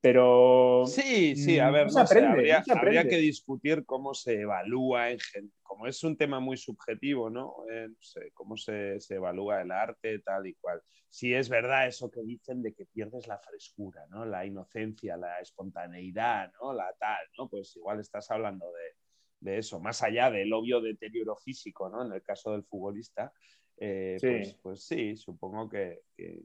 pero 0.00 0.84
Sí, 0.86 1.34
sí, 1.36 1.58
a 1.58 1.70
ver, 1.70 1.86
no 1.88 1.92
no 2.00 2.06
sé, 2.06 2.18
aprende, 2.18 2.28
habría, 2.28 2.64
no 2.66 2.74
habría 2.74 3.08
que 3.08 3.16
discutir 3.16 3.84
cómo 3.84 4.14
se 4.14 4.40
evalúa 4.42 5.10
en 5.10 5.18
como 5.62 5.86
es 5.86 6.02
un 6.04 6.16
tema 6.16 6.40
muy 6.40 6.56
subjetivo, 6.56 7.28
¿no? 7.28 7.54
Eh, 7.70 7.88
no 7.88 7.96
sé, 8.00 8.30
cómo 8.32 8.56
se, 8.56 8.98
se 9.00 9.16
evalúa 9.16 9.60
el 9.60 9.70
arte, 9.70 10.20
tal 10.20 10.46
y 10.46 10.54
cual. 10.54 10.80
Si 11.10 11.34
es 11.34 11.48
verdad 11.48 11.86
eso 11.86 12.10
que 12.10 12.22
dicen 12.22 12.62
de 12.62 12.72
que 12.72 12.86
pierdes 12.86 13.26
la 13.26 13.38
frescura, 13.38 14.06
¿no? 14.08 14.24
La 14.24 14.46
inocencia, 14.46 15.16
la 15.16 15.38
espontaneidad, 15.40 16.52
¿no? 16.60 16.72
La 16.72 16.94
tal, 16.98 17.18
¿no? 17.36 17.48
Pues 17.48 17.76
igual 17.76 18.00
estás 18.00 18.30
hablando 18.30 18.66
de, 18.72 19.50
de 19.52 19.58
eso, 19.58 19.80
más 19.80 20.02
allá 20.02 20.30
del 20.30 20.52
obvio 20.52 20.80
deterioro 20.80 21.36
físico, 21.36 21.88
¿no? 21.90 22.06
En 22.06 22.12
el 22.12 22.22
caso 22.22 22.52
del 22.52 22.64
futbolista, 22.64 23.32
eh, 23.78 24.16
Sí. 24.20 24.26
Pues, 24.28 24.54
pues 24.62 24.82
sí, 24.84 25.16
supongo 25.16 25.68
que, 25.68 26.02
que- 26.16 26.42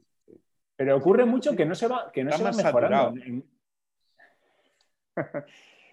Pero 0.76 0.96
ocurre 0.96 1.24
mucho 1.24 1.54
que 1.56 1.64
no 1.64 1.74
se 1.74 1.86
va, 1.88 2.10
que 2.12 2.24
no 2.24 2.32
se 2.32 2.42
va 2.44 2.52
mejorando. 2.52 3.14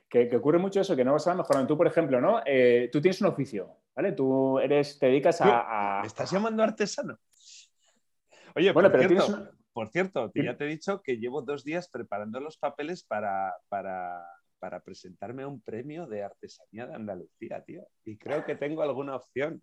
que, 0.09 0.27
que 0.29 0.35
ocurre 0.35 0.57
mucho 0.57 0.81
eso, 0.81 0.95
que 0.95 1.03
no 1.05 1.17
se 1.19 1.29
va 1.29 1.35
mejorando. 1.37 1.67
Tú, 1.67 1.77
por 1.77 1.87
ejemplo, 1.87 2.19
¿no? 2.21 2.41
Eh, 2.45 2.89
tú 2.91 3.01
tienes 3.01 3.21
un 3.21 3.27
oficio, 3.27 3.75
¿vale? 3.95 4.13
Tú 4.13 4.59
eres, 4.59 4.97
te 4.99 5.07
dedicas 5.07 5.41
a... 5.41 5.97
a- 5.99 6.01
¿Me 6.01 6.07
estás 6.07 6.31
llamando 6.31 6.63
artesano? 6.63 7.17
Oye, 8.55 8.71
Bueno, 8.71 8.89
por, 8.89 8.99
pero 8.99 9.09
cierto, 9.09 9.27
una- 9.37 9.51
por 9.73 9.89
cierto, 9.89 10.31
ya 10.33 10.57
te 10.57 10.65
he 10.65 10.67
dicho 10.67 11.01
que 11.01 11.17
llevo 11.17 11.41
dos 11.41 11.63
días 11.63 11.89
preparando 11.89 12.39
los 12.39 12.57
papeles 12.57 13.03
para, 13.03 13.53
para, 13.69 14.25
para 14.59 14.79
presentarme 14.81 15.43
a 15.43 15.47
un 15.47 15.61
premio 15.61 16.07
de 16.07 16.23
artesanía 16.23 16.87
de 16.87 16.95
Andalucía, 16.95 17.63
tío. 17.63 17.85
Y 18.03 18.17
creo 18.17 18.43
que 18.45 18.55
tengo 18.55 18.81
alguna 18.81 19.15
opción. 19.15 19.61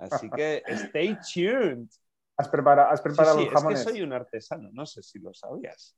Así 0.00 0.30
que 0.30 0.62
stay 0.68 1.16
tuned. 1.34 1.88
Has 2.36 2.48
preparado, 2.48 2.90
has 2.90 3.00
Sí, 3.00 3.04
preparado 3.04 3.36
sí, 3.36 3.42
los 3.42 3.48
es 3.52 3.52
que 3.52 3.56
jamones. 3.56 3.84
soy 3.84 4.02
un 4.02 4.12
artesano, 4.12 4.70
no 4.72 4.86
sé 4.86 5.02
si 5.02 5.18
lo 5.18 5.32
sabías. 5.34 5.96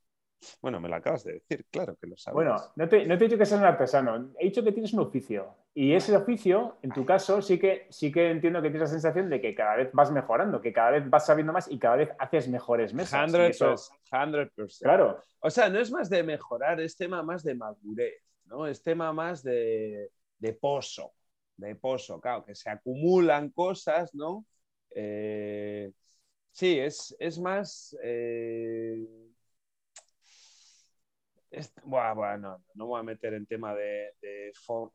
Bueno, 0.61 0.81
me 0.81 0.89
lo 0.89 0.97
acabas 0.97 1.25
de 1.25 1.35
decir, 1.35 1.67
claro 1.71 1.97
que 1.97 2.07
lo 2.07 2.17
sabías. 2.17 2.37
Bueno, 2.37 2.73
no 2.77 2.89
te, 2.89 3.07
no 3.07 3.17
te 3.19 3.25
he 3.25 3.29
dicho 3.29 3.39
que 3.39 3.47
seas 3.47 3.61
un 3.61 3.67
artesano, 3.67 4.33
he 4.39 4.47
dicho 4.47 4.63
que 4.65 4.73
tienes 4.73 4.93
un 4.93 5.01
oficio. 5.01 5.55
Y 5.75 5.93
ese 5.95 6.17
oficio, 6.17 6.79
en 6.83 6.93
tu 6.93 7.05
caso, 7.05 7.41
sí 7.43 7.59
que, 7.59 7.87
sí 7.91 8.11
que 8.11 8.31
entiendo 8.31 8.61
que 8.61 8.71
tienes 8.71 8.89
la 8.89 8.93
sensación 8.93 9.29
de 9.31 9.41
que 9.41 9.55
cada 9.55 9.77
vez 9.77 9.91
vas 9.93 10.11
mejorando, 10.11 10.61
que 10.61 10.73
cada 10.73 10.93
vez 10.93 11.09
vas 11.09 11.27
sabiendo 11.27 11.53
más 11.53 11.71
y 11.71 11.79
cada 11.79 11.97
vez 11.97 12.11
haces 12.19 12.49
mejores 12.49 12.95
mesas. 12.95 13.39
Y 13.39 13.47
100%, 13.47 13.49
eso- 13.49 13.87
100%. 14.05 14.81
claro, 14.81 15.23
O 15.41 15.51
sea, 15.51 15.69
no 15.69 15.79
es 15.81 15.91
más 15.91 16.09
de 16.11 16.23
mejorar, 16.23 16.81
es 16.81 16.97
tema 16.97 17.23
más 17.23 17.43
de 17.43 17.55
madurez, 17.55 18.23
¿no? 18.47 18.67
Es 18.67 18.83
tema 18.83 19.13
más 19.13 19.43
de, 19.43 20.11
de 20.39 20.53
pozo, 20.55 21.13
de 21.57 21.75
pozo, 21.77 22.21
claro, 22.21 22.45
que 22.45 22.55
se 22.55 22.71
acumulan 22.71 23.51
cosas, 23.51 24.15
¿no? 24.15 24.47
Eh, 24.95 25.93
sí, 26.53 26.79
es, 26.79 27.17
es 27.21 27.39
más... 27.41 27.97
eh, 28.05 29.07
buah, 31.85 32.37
no, 32.39 32.87
voy 32.87 33.01
a 33.01 33.03
meter 33.03 33.35
en 33.35 33.47
tema 33.47 33.75
de, 33.75 34.13
de 34.21 34.53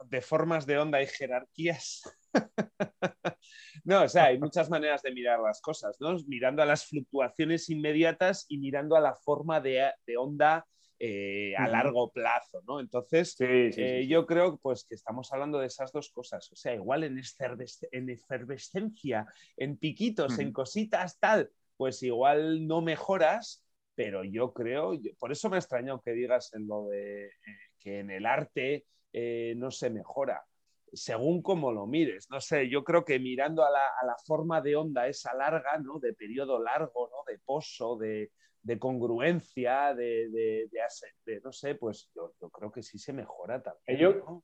de 0.10 0.22
formas 0.22 0.66
de 0.66 0.78
onda 0.80 1.02
y 1.02 1.08
jerarquías. 1.08 2.02
no, 3.84 4.04
o 4.04 4.10
sea, 4.10 4.26
hay 4.26 4.40
muchas 4.40 4.70
maneras 4.70 5.02
de 5.02 5.12
mirar 5.12 5.40
las 5.40 5.62
cosas, 5.62 5.98
¿no? 6.00 6.16
Mirando 6.28 6.62
a 6.64 6.66
las 6.66 6.86
fluctuaciones 6.88 7.70
inmediatas 7.70 8.46
y 8.50 8.58
mirando 8.60 8.96
a 8.96 9.02
la 9.02 9.16
forma 9.16 9.62
de, 9.62 9.92
de 10.06 10.18
onda 10.18 10.66
eh, 11.00 11.56
a 11.58 11.68
largo 11.68 12.12
plazo, 12.12 12.62
¿no? 12.68 12.80
Entonces, 12.80 13.36
Sí, 13.38 13.46
sí, 13.72 13.72
sí, 13.72 13.82
eh, 13.82 14.02
sí. 14.04 14.08
yo 14.08 14.26
creo 14.26 14.58
pues, 14.58 14.84
que 14.86 14.96
estamos 14.96 15.32
hablando 15.32 15.60
de 15.60 15.68
esas 15.68 15.92
dos 15.92 16.10
cosas. 16.12 16.52
O 16.52 16.56
sea, 16.56 16.74
igual 16.74 17.04
en, 17.04 17.20
en 17.92 18.10
efervescencia, 18.10 19.26
en 19.56 19.78
piquitos, 19.78 20.40
en 20.40 20.52
cositas, 20.52 21.20
tal, 21.20 21.52
pues 21.76 22.02
igual 22.04 22.66
no 22.68 22.82
mejoras, 22.82 23.64
pero 23.96 24.24
yo 24.24 24.54
creo, 24.54 24.94
yo- 24.96 25.12
por 25.20 25.32
eso 25.32 25.50
me 25.50 25.58
ha 25.58 25.60
extrañado 25.60 26.02
que 26.02 26.12
digas 26.12 26.54
en 26.54 26.68
lo 26.68 26.88
de 26.88 27.26
eh, 27.28 27.32
que 27.80 28.00
en 28.00 28.10
el 28.12 28.26
arte 28.26 28.86
no 29.56 29.72
se 29.72 29.90
mejora. 29.90 30.46
Según 30.94 31.42
como 31.42 31.72
lo 31.72 31.86
mires, 31.88 32.30
no 32.30 32.40
sé, 32.40 32.70
yo 32.70 32.84
creo 32.84 33.04
que 33.04 33.20
mirando 33.20 33.64
a 33.66 33.70
la, 33.72 33.80
a 34.02 34.06
la 34.06 34.16
forma 34.26 34.62
de 34.62 34.76
onda 34.76 35.08
esa 35.08 35.34
larga, 35.34 35.78
¿no? 35.80 36.00
De 36.00 36.14
periodo 36.14 36.62
largo, 36.62 37.10
¿no? 37.10 37.18
De 37.32 37.40
pozo, 37.40 37.98
de, 37.98 38.32
de 38.62 38.80
congruencia, 38.80 39.94
de, 39.94 40.30
de- 40.30 40.70
de 41.26 41.42
no 41.42 41.52
sé, 41.52 41.76
pues 41.76 42.10
yo, 42.16 42.34
yo 42.42 42.50
creo 42.50 42.72
que 42.72 42.84
sí 42.84 42.98
se 42.98 43.14
mejora 43.14 43.62
también. 43.62 43.98
Yo- 44.00 44.14
¿no? 44.16 44.44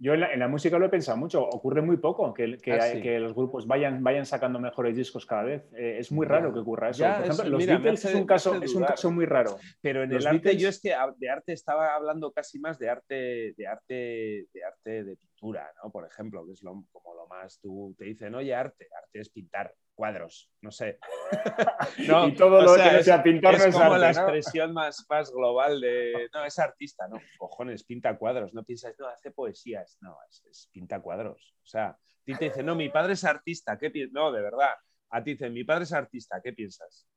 Yo 0.00 0.14
en 0.14 0.20
la, 0.20 0.32
en 0.32 0.38
la 0.38 0.46
música 0.46 0.78
lo 0.78 0.86
he 0.86 0.90
pensado 0.90 1.18
mucho, 1.18 1.42
ocurre 1.42 1.82
muy 1.82 1.96
poco 1.96 2.32
que, 2.32 2.56
que, 2.58 2.72
Ah, 2.74 2.84
hay- 2.84 2.92
sí. 2.98 3.02
que 3.02 3.18
los 3.18 3.34
grupos 3.34 3.66
vayan, 3.66 4.00
vayan 4.04 4.26
sacando 4.26 4.60
mejores 4.60 4.94
discos 4.94 5.26
cada 5.26 5.42
vez. 5.42 5.68
Eh, 5.74 5.96
es 5.98 6.12
muy 6.12 6.24
Ya, 6.24 6.32
raro 6.34 6.52
que 6.52 6.60
ocurra 6.60 6.90
eso. 6.90 7.00
ya, 7.02 7.16
Por 7.16 7.24
ejemplo, 7.24 7.42
eso, 7.42 7.50
los 7.50 7.58
mira, 7.58 7.74
Beatles 7.78 8.04
hace- 8.04 8.14
es, 8.14 8.20
un 8.20 8.24
caso, 8.26 8.62
es 8.62 8.74
un 8.76 8.84
caso 8.84 9.10
muy 9.10 9.26
raro. 9.26 9.56
Pero 9.80 10.04
en 10.04 10.12
Los 10.12 10.24
el 10.24 10.28
arte, 10.36 10.56
yo 10.56 10.68
es 10.68 10.80
que 10.80 10.94
de 11.16 11.28
arte 11.28 11.52
estaba 11.52 11.96
hablando 11.96 12.30
casi 12.30 12.60
más 12.60 12.78
de 12.78 12.88
arte, 12.88 13.54
de 13.56 13.66
arte, 13.66 14.46
de 14.54 14.64
arte 14.64 15.02
de 15.02 15.16
pintura, 15.16 15.68
¿no? 15.82 15.90
Por 15.90 16.06
ejemplo, 16.06 16.46
que 16.46 16.52
es 16.52 16.62
lo, 16.62 16.84
como 16.92 17.16
lo 17.16 17.26
más 17.26 17.58
tú 17.60 17.92
te 17.98 18.04
dicen, 18.04 18.36
oye, 18.36 18.54
arte, 18.54 18.86
arte 18.96 19.18
es 19.18 19.30
pintar 19.30 19.74
cuadros, 19.98 20.48
no 20.60 20.70
sé. 20.70 21.00
y 21.98 22.32
todo 22.36 22.62
lo 22.62 22.74
sea, 22.74 22.84
que 22.84 22.92
no 22.92 22.98
es- 23.00 23.04
sea 23.04 23.20
pintar 23.20 23.54
es 23.54 23.60
no 23.60 23.66
es 23.66 23.74
como 23.74 23.84
arte, 23.86 23.98
la 23.98 24.12
¿no? 24.12 24.20
expresión 24.20 24.72
más, 24.72 25.04
más 25.10 25.32
global 25.32 25.80
de, 25.80 26.28
no, 26.32 26.44
es 26.44 26.56
artista, 26.60 27.08
no, 27.08 27.20
cojones, 27.36 27.82
pinta 27.82 28.16
cuadros, 28.16 28.54
no 28.54 28.62
piensas, 28.62 28.94
no, 28.96 29.08
hace 29.08 29.32
poesías, 29.32 29.98
no, 30.00 30.16
es, 30.30 30.44
es 30.48 30.70
pinta 30.72 31.00
cuadros. 31.00 31.56
O 31.64 31.66
sea, 31.66 31.88
a 31.88 31.98
ti 32.24 32.36
te 32.36 32.44
dicen, 32.44 32.64
no, 32.64 32.76
mi 32.76 32.90
padre 32.90 33.14
es 33.14 33.24
artista, 33.24 33.76
¿qué 33.76 33.90
piensas? 33.90 34.14
No, 34.14 34.30
de 34.30 34.40
verdad, 34.40 34.70
a 35.10 35.24
ti 35.24 35.32
dicen, 35.32 35.52
mi 35.52 35.64
padre 35.64 35.82
es 35.82 35.92
artista, 35.92 36.40
¿qué 36.40 36.52
piensas? 36.52 37.08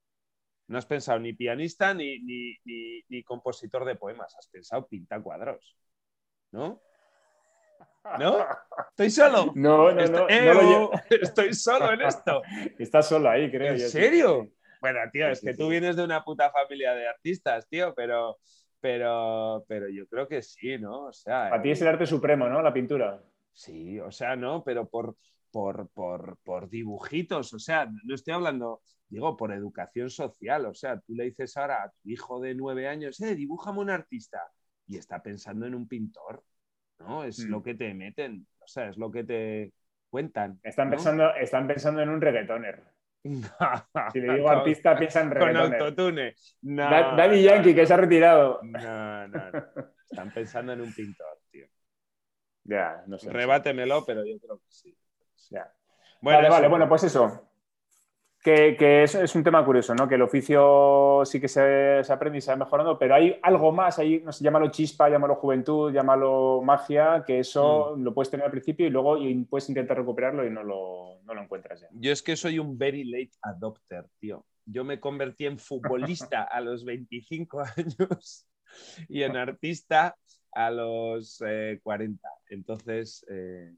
No 0.67 0.79
has 0.79 0.87
pensado 0.87 1.19
ni 1.19 1.33
pianista 1.33 1.93
ni, 1.93 2.17
ni, 2.21 2.57
ni, 2.65 3.03
ni 3.09 3.23
compositor 3.23 3.85
de 3.85 3.95
poemas, 3.95 4.35
has 4.39 4.47
pensado 4.47 4.87
pinta 4.87 5.21
cuadros, 5.21 5.77
¿no? 6.51 6.81
¿No? 8.19 8.45
¿Estoy 8.89 9.09
solo? 9.11 9.51
No, 9.55 9.91
no, 9.91 10.01
Estoy, 10.01 10.19
no, 10.19 10.29
¡Eh, 10.29 10.45
no 10.45 10.53
lo 10.53 10.61
lle- 10.91 11.03
estoy 11.21 11.53
solo 11.53 11.91
en 11.93 12.01
esto. 12.01 12.41
Estás 12.79 13.07
solo 13.07 13.29
ahí, 13.29 13.49
creo. 13.51 13.73
¿En 13.73 13.79
yo, 13.79 13.87
serio? 13.87 14.49
Bueno, 14.81 14.99
tío, 15.11 15.27
es 15.27 15.41
que 15.41 15.53
tú 15.53 15.69
vienes 15.69 15.95
de 15.95 16.03
una 16.03 16.23
puta 16.23 16.51
familia 16.51 16.93
de 16.93 17.07
artistas, 17.07 17.67
tío, 17.69 17.93
pero, 17.93 18.39
pero, 18.79 19.63
pero 19.67 19.87
yo 19.89 20.07
creo 20.07 20.27
que 20.27 20.41
sí, 20.41 20.77
¿no? 20.79 21.05
O 21.05 21.13
sea, 21.13 21.49
Para 21.51 21.61
ti 21.61 21.69
es 21.71 21.81
el 21.81 21.87
arte 21.87 22.05
supremo, 22.07 22.49
¿no? 22.49 22.61
La 22.61 22.73
pintura. 22.73 23.21
sí, 23.53 23.99
o 23.99 24.11
sea, 24.11 24.35
no, 24.35 24.63
pero 24.63 24.89
por, 24.89 25.15
por, 25.51 25.87
por, 25.89 26.37
por 26.43 26.67
dibujitos, 26.69 27.53
o 27.53 27.59
sea, 27.59 27.87
no 28.03 28.15
estoy 28.15 28.33
hablando, 28.33 28.81
digo, 29.07 29.37
por 29.37 29.53
educación 29.53 30.09
social, 30.09 30.65
o 30.65 30.73
sea, 30.73 30.99
tú 30.99 31.13
le 31.13 31.25
dices 31.25 31.55
ahora 31.57 31.83
a 31.83 31.89
tu 31.91 32.09
hijo 32.09 32.39
de 32.39 32.55
nueve 32.55 32.87
años, 32.87 33.21
eh, 33.21 33.35
dibújame 33.35 33.79
un 33.79 33.91
artista, 33.91 34.41
y 34.87 34.97
está 34.97 35.21
pensando 35.21 35.67
en 35.67 35.75
un 35.75 35.87
pintor, 35.87 36.43
¿no? 37.01 37.23
Es 37.23 37.39
Mm. 37.45 37.51
lo 37.51 37.61
que 37.63 37.75
te 37.75 37.93
meten, 37.93 38.45
o 38.59 38.67
sea, 38.67 38.87
es 38.89 38.97
lo 38.97 39.11
que 39.11 39.23
te 39.23 39.73
cuentan. 40.09 40.59
Están, 40.63 40.89
¿no? 40.89 40.95
pensando, 40.95 41.33
están 41.35 41.67
pensando 41.67 42.01
en 42.01 42.09
un 42.09 42.21
reggaetoner. 42.21 42.83
Si 44.13 44.19
le 44.19 44.33
digo 44.33 44.45
Con- 44.47 44.57
artista, 44.57 44.97
piensa 44.97 45.21
en 45.21 45.29
Con 45.29 45.37
reggaetoner. 45.39 45.81
autotune. 45.81 46.35
No, 46.63 46.89
Da- 46.89 47.15
Daddy 47.15 47.43
Yankee, 47.43 47.75
que 47.75 47.85
se 47.85 47.93
ha 47.93 47.97
retirado. 47.97 48.59
No, 48.63 49.27
no, 49.27 49.51
no. 49.51 49.51
Están 50.11 50.33
pensando 50.33 50.73
en 50.73 50.81
un 50.81 50.93
pintor, 50.93 51.39
tío. 51.51 51.67
Ya, 52.63 53.03
no 53.07 53.17
sé. 53.17 53.29
Rebátemelo, 53.31 54.03
pero 54.05 54.25
yo 54.25 54.37
creo 54.39 54.57
que 54.57 54.65
sí. 54.69 54.97
Ya. 55.49 55.71
Bueno, 56.21 56.39
vale, 56.39 56.49
vale, 56.49 56.67
bueno, 56.67 56.87
pues 56.89 57.03
eso. 57.03 57.50
Que, 58.43 58.75
que 58.75 59.03
es, 59.03 59.13
es 59.13 59.35
un 59.35 59.43
tema 59.43 59.63
curioso, 59.63 59.93
¿no? 59.93 60.07
Que 60.07 60.15
el 60.15 60.23
oficio 60.23 61.21
sí 61.25 61.39
que 61.39 61.47
se, 61.47 62.03
se 62.03 62.11
aprende 62.11 62.39
y 62.39 62.41
se 62.41 62.49
va 62.49 62.57
mejorando, 62.57 62.97
pero 62.97 63.13
hay 63.13 63.37
algo 63.43 63.71
más 63.71 63.99
ahí, 63.99 64.19
no 64.25 64.31
sé, 64.31 64.43
llámalo 64.43 64.71
chispa, 64.71 65.09
llámalo 65.09 65.35
juventud, 65.35 65.91
llámalo 65.93 66.61
magia, 66.63 67.23
que 67.25 67.39
eso 67.39 67.95
Mm. 67.95 68.03
lo 68.03 68.13
puedes 68.15 68.31
tener 68.31 68.45
al 68.45 68.51
principio 68.51 68.87
y 68.87 68.89
luego 68.89 69.17
y 69.17 69.35
puedes 69.45 69.69
intentar 69.69 69.95
recuperarlo 69.97 70.43
y 70.45 70.49
no 70.49 70.63
lo, 70.63 71.19
no 71.23 71.33
lo 71.35 71.41
encuentras 71.43 71.81
ya. 71.81 71.87
Yo 71.91 72.11
es 72.11 72.23
que 72.23 72.35
soy 72.35 72.57
un 72.57 72.77
very 72.79 73.03
late 73.03 73.31
adopter, 73.43 74.05
tío. 74.19 74.43
Yo 74.65 74.83
me 74.83 74.99
convertí 74.99 75.45
en 75.45 75.59
futbolista 75.59 76.41
a 76.43 76.61
los 76.61 76.83
25 76.83 77.59
años 77.61 78.47
y 79.07 79.21
en 79.21 79.37
artista 79.37 80.15
a 80.53 80.71
los 80.71 81.43
eh, 81.45 81.79
40. 81.83 82.27
Entonces, 82.49 83.23
eh, 83.29 83.71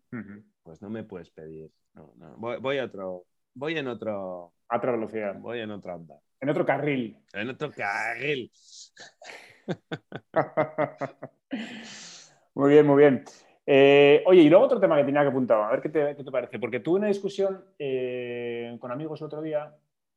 pues 0.64 0.82
no 0.82 0.90
me 0.90 1.04
puedes 1.04 1.30
pedir. 1.32 1.70
No, 1.94 2.14
no. 2.18 2.36
Voy, 2.38 2.58
voy 2.62 2.78
a 2.78 2.86
otro. 2.86 3.26
Voy 3.54 3.78
en 3.78 3.88
otro. 3.88 4.54
A 4.68 4.78
otra 4.78 4.92
velocidad. 4.92 5.36
Voy 5.40 5.60
en 5.60 5.72
otra 5.72 5.96
onda. 5.96 6.16
En 6.40 6.50
otro 6.50 6.66
carril. 6.66 7.18
En 7.34 7.50
otro 7.50 7.72
carril. 7.72 8.52
muy 12.56 12.72
bien, 12.72 12.86
muy 12.86 12.98
bien. 12.98 13.24
Eh, 13.66 14.24
oye, 14.26 14.42
y 14.42 14.50
luego 14.50 14.66
otro 14.66 14.80
tema 14.80 14.98
que 14.98 15.06
tenía 15.06 15.22
que 15.22 15.30
apuntar, 15.30 15.62
a 15.62 15.72
ver 15.72 15.82
qué 15.82 15.90
te, 15.90 16.16
qué 16.18 16.24
te 16.24 16.32
parece, 16.32 16.60
porque 16.60 16.82
tuve 16.82 17.00
una 17.00 17.08
discusión 17.08 17.64
eh, 17.80 18.76
con 18.80 18.92
amigos 18.92 19.22
el 19.22 19.28
otro 19.28 19.42
día. 19.42 19.74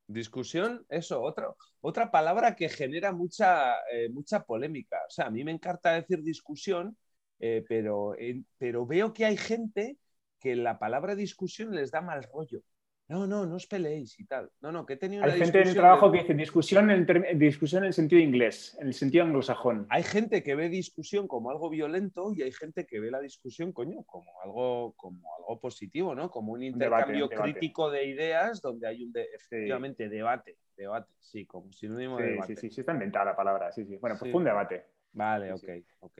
Discusión, 0.08 0.84
eso, 0.88 1.22
otro, 1.22 1.56
otra 1.80 2.10
palabra 2.10 2.56
que 2.56 2.68
genera 2.68 3.12
mucha, 3.12 3.74
eh, 3.92 4.08
mucha 4.08 4.44
polémica. 4.44 4.96
O 5.06 5.10
sea, 5.10 5.26
a 5.26 5.30
mí 5.30 5.44
me 5.44 5.52
encanta 5.52 5.92
decir 5.92 6.22
discusión, 6.22 6.96
pero, 7.38 8.14
pero 8.56 8.86
veo 8.86 9.12
que 9.12 9.26
hay 9.26 9.36
gente 9.36 9.98
que 10.40 10.56
la 10.56 10.78
palabra 10.78 11.14
discusión 11.14 11.74
les 11.74 11.90
da 11.90 12.00
mal 12.00 12.26
rollo. 12.32 12.62
No, 13.08 13.24
no, 13.24 13.46
no 13.46 13.54
os 13.54 13.68
peleéis 13.68 14.18
y 14.18 14.24
tal. 14.26 14.50
No, 14.60 14.72
no, 14.72 14.84
que 14.84 14.94
he 14.94 14.96
tenido 14.96 15.22
una 15.22 15.32
Hay 15.32 15.38
gente 15.38 15.62
en 15.62 15.68
el 15.68 15.74
trabajo 15.76 16.10
de- 16.10 16.18
que 16.18 16.22
dice 16.24 16.34
discusión 16.34 16.90
en, 16.90 17.06
term- 17.06 17.38
discusión 17.38 17.84
en 17.84 17.88
el 17.88 17.92
sentido 17.92 18.20
inglés, 18.20 18.76
en 18.80 18.88
el 18.88 18.94
sentido 18.94 19.24
anglosajón. 19.24 19.86
Hay 19.90 20.02
gente 20.02 20.42
que 20.42 20.56
ve 20.56 20.68
discusión 20.68 21.28
como 21.28 21.50
algo 21.50 21.70
violento 21.70 22.32
y 22.34 22.42
hay 22.42 22.50
gente 22.50 22.84
que 22.84 22.98
ve 22.98 23.12
la 23.12 23.20
discusión, 23.20 23.72
coño, 23.72 24.02
como 24.02 24.28
algo, 24.42 24.94
como 24.96 25.20
algo 25.36 25.60
positivo, 25.60 26.16
¿no? 26.16 26.32
Como 26.32 26.52
un 26.54 26.64
intercambio 26.64 27.26
un 27.26 27.30
debate. 27.30 27.52
crítico 27.52 27.90
de 27.92 28.06
ideas 28.06 28.60
donde 28.60 28.88
hay 28.88 29.04
un, 29.04 29.12
de- 29.12 29.28
efectivamente, 29.36 30.08
debate, 30.08 30.58
debate, 30.76 31.12
sí, 31.20 31.46
como 31.46 31.72
sinónimo 31.72 32.18
de 32.18 32.24
Sí, 32.24 32.30
debate. 32.32 32.56
sí, 32.56 32.60
sí, 32.68 32.74
sí, 32.74 32.80
está 32.80 32.92
inventada 32.92 33.26
la 33.26 33.36
palabra. 33.36 33.70
Sí, 33.70 33.84
sí. 33.84 33.98
Bueno, 33.98 34.16
pues 34.18 34.28
Sí. 34.28 34.32
fue 34.32 34.38
un 34.40 34.46
debate 34.46 34.84
Vale, 35.12 35.52
ok, 35.52 35.68
ok. 36.00 36.18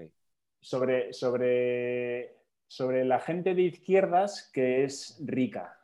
sobre, 0.61 1.13
sobre, 1.13 2.37
sobre 2.69 3.05
la 3.05 3.19
gente 3.19 3.55
de 3.55 3.63
izquierdas 3.63 4.49
que 4.55 4.85
es 4.85 5.21
rica. 5.27 5.76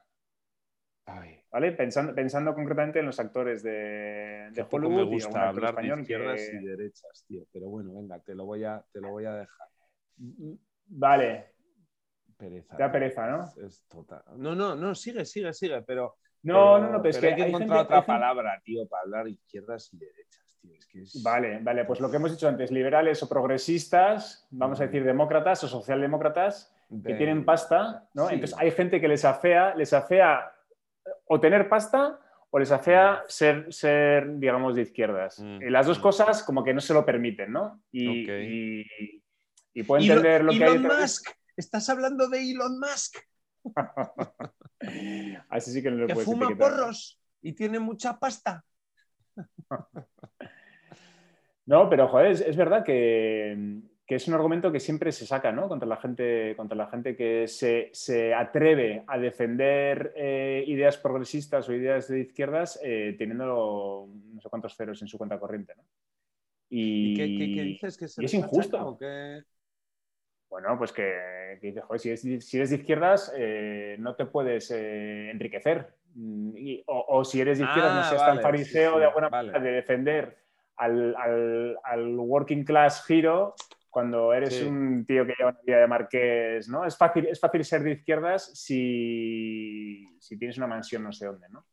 Ay, 1.06 1.40
¿Vale? 1.50 1.72
Pensando, 1.72 2.14
pensando 2.14 2.54
concretamente 2.54 3.00
en 3.00 3.06
los 3.06 3.18
actores 3.18 3.62
de, 3.62 4.48
de 4.52 4.66
Hollywood 4.70 5.08
me 5.08 5.16
y 5.16 5.20
actor 5.22 5.40
hablar 5.40 5.54
de 5.54 5.66
español 5.70 6.00
izquierdas 6.00 6.40
que- 6.50 6.56
y 6.56 6.64
derechas, 6.64 7.24
tío. 7.26 7.42
Pero 7.52 7.68
bueno, 7.68 7.92
venga, 7.94 8.18
te 8.20 8.34
lo 8.34 8.44
voy 8.46 8.64
a, 8.64 8.84
te 8.92 9.00
lo 9.00 9.10
voy 9.10 9.24
a 9.24 9.34
dejar. 9.34 9.68
Vale, 10.86 11.52
Pereza. 12.36 12.76
Te 12.76 12.82
da 12.82 12.90
pereza, 12.90 13.26
¿no? 13.28 13.44
Es, 13.44 13.56
es 13.58 13.84
total. 13.88 14.22
No, 14.36 14.54
no, 14.54 14.74
no, 14.74 14.94
sigue, 14.96 15.24
sigue, 15.24 15.52
sigue, 15.52 15.82
pero. 15.82 16.16
no, 16.42 16.54
pero- 16.54 16.78
no, 16.78 16.90
no, 16.92 17.02
pero 17.02 17.10
es 17.10 17.18
que 17.18 17.26
hay 17.28 17.36
que 17.36 17.42
hay 17.42 17.48
encontrar 17.50 17.78
gente- 17.80 17.84
otra 17.84 17.96
gente- 17.98 18.06
palabra, 18.12 18.60
tío, 18.64 18.88
para 18.88 19.02
hablar 19.02 19.28
izquierdas 19.28 19.92
y 19.92 19.98
derechas, 19.98 20.58
tío. 20.60 20.74
Es 20.76 20.86
que 20.86 21.02
es... 21.02 21.22
Vale, 21.22 21.60
vale, 21.62 21.84
pues 21.84 22.00
lo 22.00 22.10
que 22.10 22.16
hemos 22.16 22.32
dicho 22.32 22.48
antes, 22.48 22.70
liberales 22.72 23.22
o 23.22 23.28
progresistas, 23.28 24.48
vamos 24.50 24.80
a 24.80 24.84
decir 24.86 25.04
demócratas 25.04 25.62
o 25.64 25.68
socialdemócratas, 25.68 26.74
que 27.04 27.14
tienen 27.14 27.44
pasta, 27.44 28.08
¿no? 28.14 28.26
Sí. 28.28 28.34
Entonces 28.34 28.58
hay 28.58 28.70
gente 28.72 29.00
que 29.00 29.08
les 29.08 29.24
afea, 29.24 29.74
les 29.76 29.92
afea 29.92 30.51
o 31.26 31.40
tener 31.40 31.68
pasta 31.68 32.18
o 32.50 32.58
les 32.58 32.70
afea 32.70 33.22
ser, 33.28 33.72
ser 33.72 34.38
digamos, 34.38 34.74
de 34.74 34.82
izquierdas. 34.82 35.38
Mm, 35.40 35.62
Y 35.62 35.70
las 35.70 35.86
dos 35.86 35.98
mm. 35.98 36.02
cosas 36.02 36.42
como 36.42 36.62
que 36.62 36.74
no 36.74 36.80
se 36.80 36.92
lo 36.94 37.04
permiten, 37.04 37.52
¿no? 37.52 37.82
Y, 37.90 38.24
Ok. 38.24 38.30
y, 38.42 39.22
y 39.74 39.82
puedo 39.84 40.02
Elon- 40.02 40.16
entender 40.18 40.44
lo 40.44 40.52
que 40.52 40.64
hay 40.64 40.74
Elon. 40.76 41.00
Musk, 41.00 41.30
estás 41.56 41.88
hablando 41.88 42.28
de 42.28 42.50
Elon 42.50 42.78
Musk, 42.78 43.16
Así 45.48 45.72
sí 45.72 45.82
que 45.82 45.90
no 45.90 45.96
lo 45.98 46.06
que 46.08 46.14
puedes 46.14 46.26
fuma 46.28 46.46
etiquetar. 46.46 46.70
porros 46.72 47.20
y 47.40 47.52
tiene 47.54 47.78
mucha 47.78 48.18
pasta. 48.18 48.64
No, 51.64 51.88
pero 51.88 52.08
joder, 52.08 52.32
es, 52.32 52.40
es 52.40 52.56
verdad 52.56 52.84
que, 52.84 53.80
que 54.12 54.16
es 54.16 54.28
un 54.28 54.34
argumento 54.34 54.70
que 54.70 54.78
siempre 54.78 55.10
se 55.10 55.24
saca, 55.24 55.52
¿no? 55.52 55.68
Contra 55.68 55.88
la 55.88 55.96
gente, 55.96 56.52
contra 56.54 56.76
la 56.76 56.86
gente 56.88 57.16
que 57.16 57.48
se, 57.48 57.88
se 57.94 58.34
atreve 58.34 59.04
a 59.06 59.16
defender 59.16 60.12
eh, 60.14 60.62
ideas 60.66 60.98
progresistas 60.98 61.66
o 61.66 61.72
ideas 61.72 62.08
de 62.08 62.20
izquierdas 62.20 62.78
eh, 62.84 63.14
teniendo 63.16 64.06
no 64.34 64.38
sé 64.42 64.50
cuántos 64.50 64.76
ceros 64.76 65.00
en 65.00 65.08
su 65.08 65.16
cuenta 65.16 65.40
corriente, 65.40 65.72
¿no? 65.78 65.82
Y, 66.68 67.06
¿Y 67.06 67.14
qué, 67.14 67.34
qué- 67.38 67.54
qué 67.54 67.62
dices? 67.62 67.96
¿Que 67.96 68.06
se 68.06 68.20
y 68.20 68.26
es 68.26 68.34
injusto. 68.34 68.76
achaca 68.76 68.84
o 68.90 68.98
qué? 68.98 69.42
Bueno, 70.50 70.76
pues 70.76 70.92
que, 70.92 71.56
que 71.62 71.68
dices, 71.68 71.82
joder, 71.84 71.98
si 72.00 72.08
eres, 72.10 72.46
si 72.46 72.56
eres 72.58 72.68
de 72.68 72.76
izquierdas, 72.76 73.32
eh, 73.34 73.96
no 73.98 74.14
te 74.14 74.26
puedes 74.26 74.70
eh, 74.72 75.30
enriquecer. 75.30 75.94
Mm, 76.16 76.54
y- 76.54 76.84
o, 76.86 77.06
o 77.08 77.24
si 77.24 77.40
eres 77.40 77.56
de 77.56 77.64
izquierdas, 77.64 77.94
no 77.94 78.02
Ah, 78.02 78.10
seas 78.10 78.20
vale, 78.20 78.34
tan 78.34 78.42
fariseo 78.42 78.90
sí, 78.90 78.96
sí, 78.96 78.98
de 79.00 79.06
alguna 79.06 79.30
vale. 79.30 79.52
manera 79.52 79.70
de 79.70 79.76
defender 79.76 80.36
al, 80.76 81.14
al- 81.16 81.78
al 81.84 82.18
working 82.18 82.64
class 82.64 83.08
hero 83.08 83.54
cuando 83.92 84.32
eres 84.32 84.54
Sí. 84.54 84.64
un 84.64 85.04
tío 85.06 85.26
que 85.26 85.34
lleva 85.38 85.50
una 85.50 85.60
vida 85.64 85.80
de 85.80 85.86
marqués, 85.86 86.68
¿no? 86.68 86.86
Es 86.86 86.96
fácil, 86.96 87.26
es 87.26 87.38
fácil 87.38 87.62
ser 87.62 87.82
de 87.82 87.92
izquierdas 87.92 88.50
si, 88.58 90.08
si 90.18 90.38
tienes 90.38 90.56
una 90.56 90.66
mansión 90.66 91.04
no 91.04 91.12
sé 91.12 91.26
dónde, 91.26 91.46
¿no? 91.50 91.66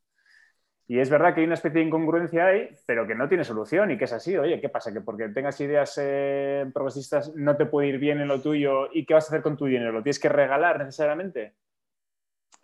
Y 0.85 0.99
es 0.99 1.09
verdad 1.09 1.33
que 1.33 1.39
hay 1.39 1.45
una 1.45 1.53
especie 1.53 1.79
de 1.79 1.87
incongruencia 1.87 2.47
ahí, 2.47 2.67
pero 2.85 3.07
que 3.07 3.15
no 3.15 3.29
tiene 3.29 3.43
solución 3.45 3.91
y 3.91 3.97
que 3.97 4.03
es 4.05 4.11
así. 4.11 4.35
Oye, 4.35 4.59
¿qué 4.59 4.67
pasa? 4.69 4.91
¿Que 4.91 5.01
porque 5.01 5.29
tengas 5.29 5.61
ideas 5.61 5.97
eh, 6.01 6.65
progresistas 6.73 7.33
no 7.35 7.55
te 7.55 7.67
puede 7.67 7.87
ir 7.87 7.99
bien 7.99 8.19
en 8.19 8.27
lo 8.27 8.41
tuyo? 8.41 8.89
¿Y 8.91 9.05
qué 9.05 9.13
vas 9.13 9.25
a 9.25 9.27
hacer 9.27 9.41
con 9.41 9.55
tu 9.55 9.65
dinero? 9.65 9.91
¿Lo 9.93 10.03
tienes 10.03 10.19
que 10.19 10.29
regalar 10.29 10.79
necesariamente? 10.79 11.53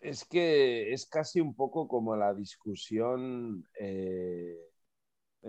Es 0.02 0.26
que 0.26 0.92
es 0.92 1.06
casi 1.08 1.40
un 1.40 1.56
poco 1.56 1.88
como 1.88 2.16
la 2.16 2.34
discusión, 2.34 3.64
eh, 3.80 4.58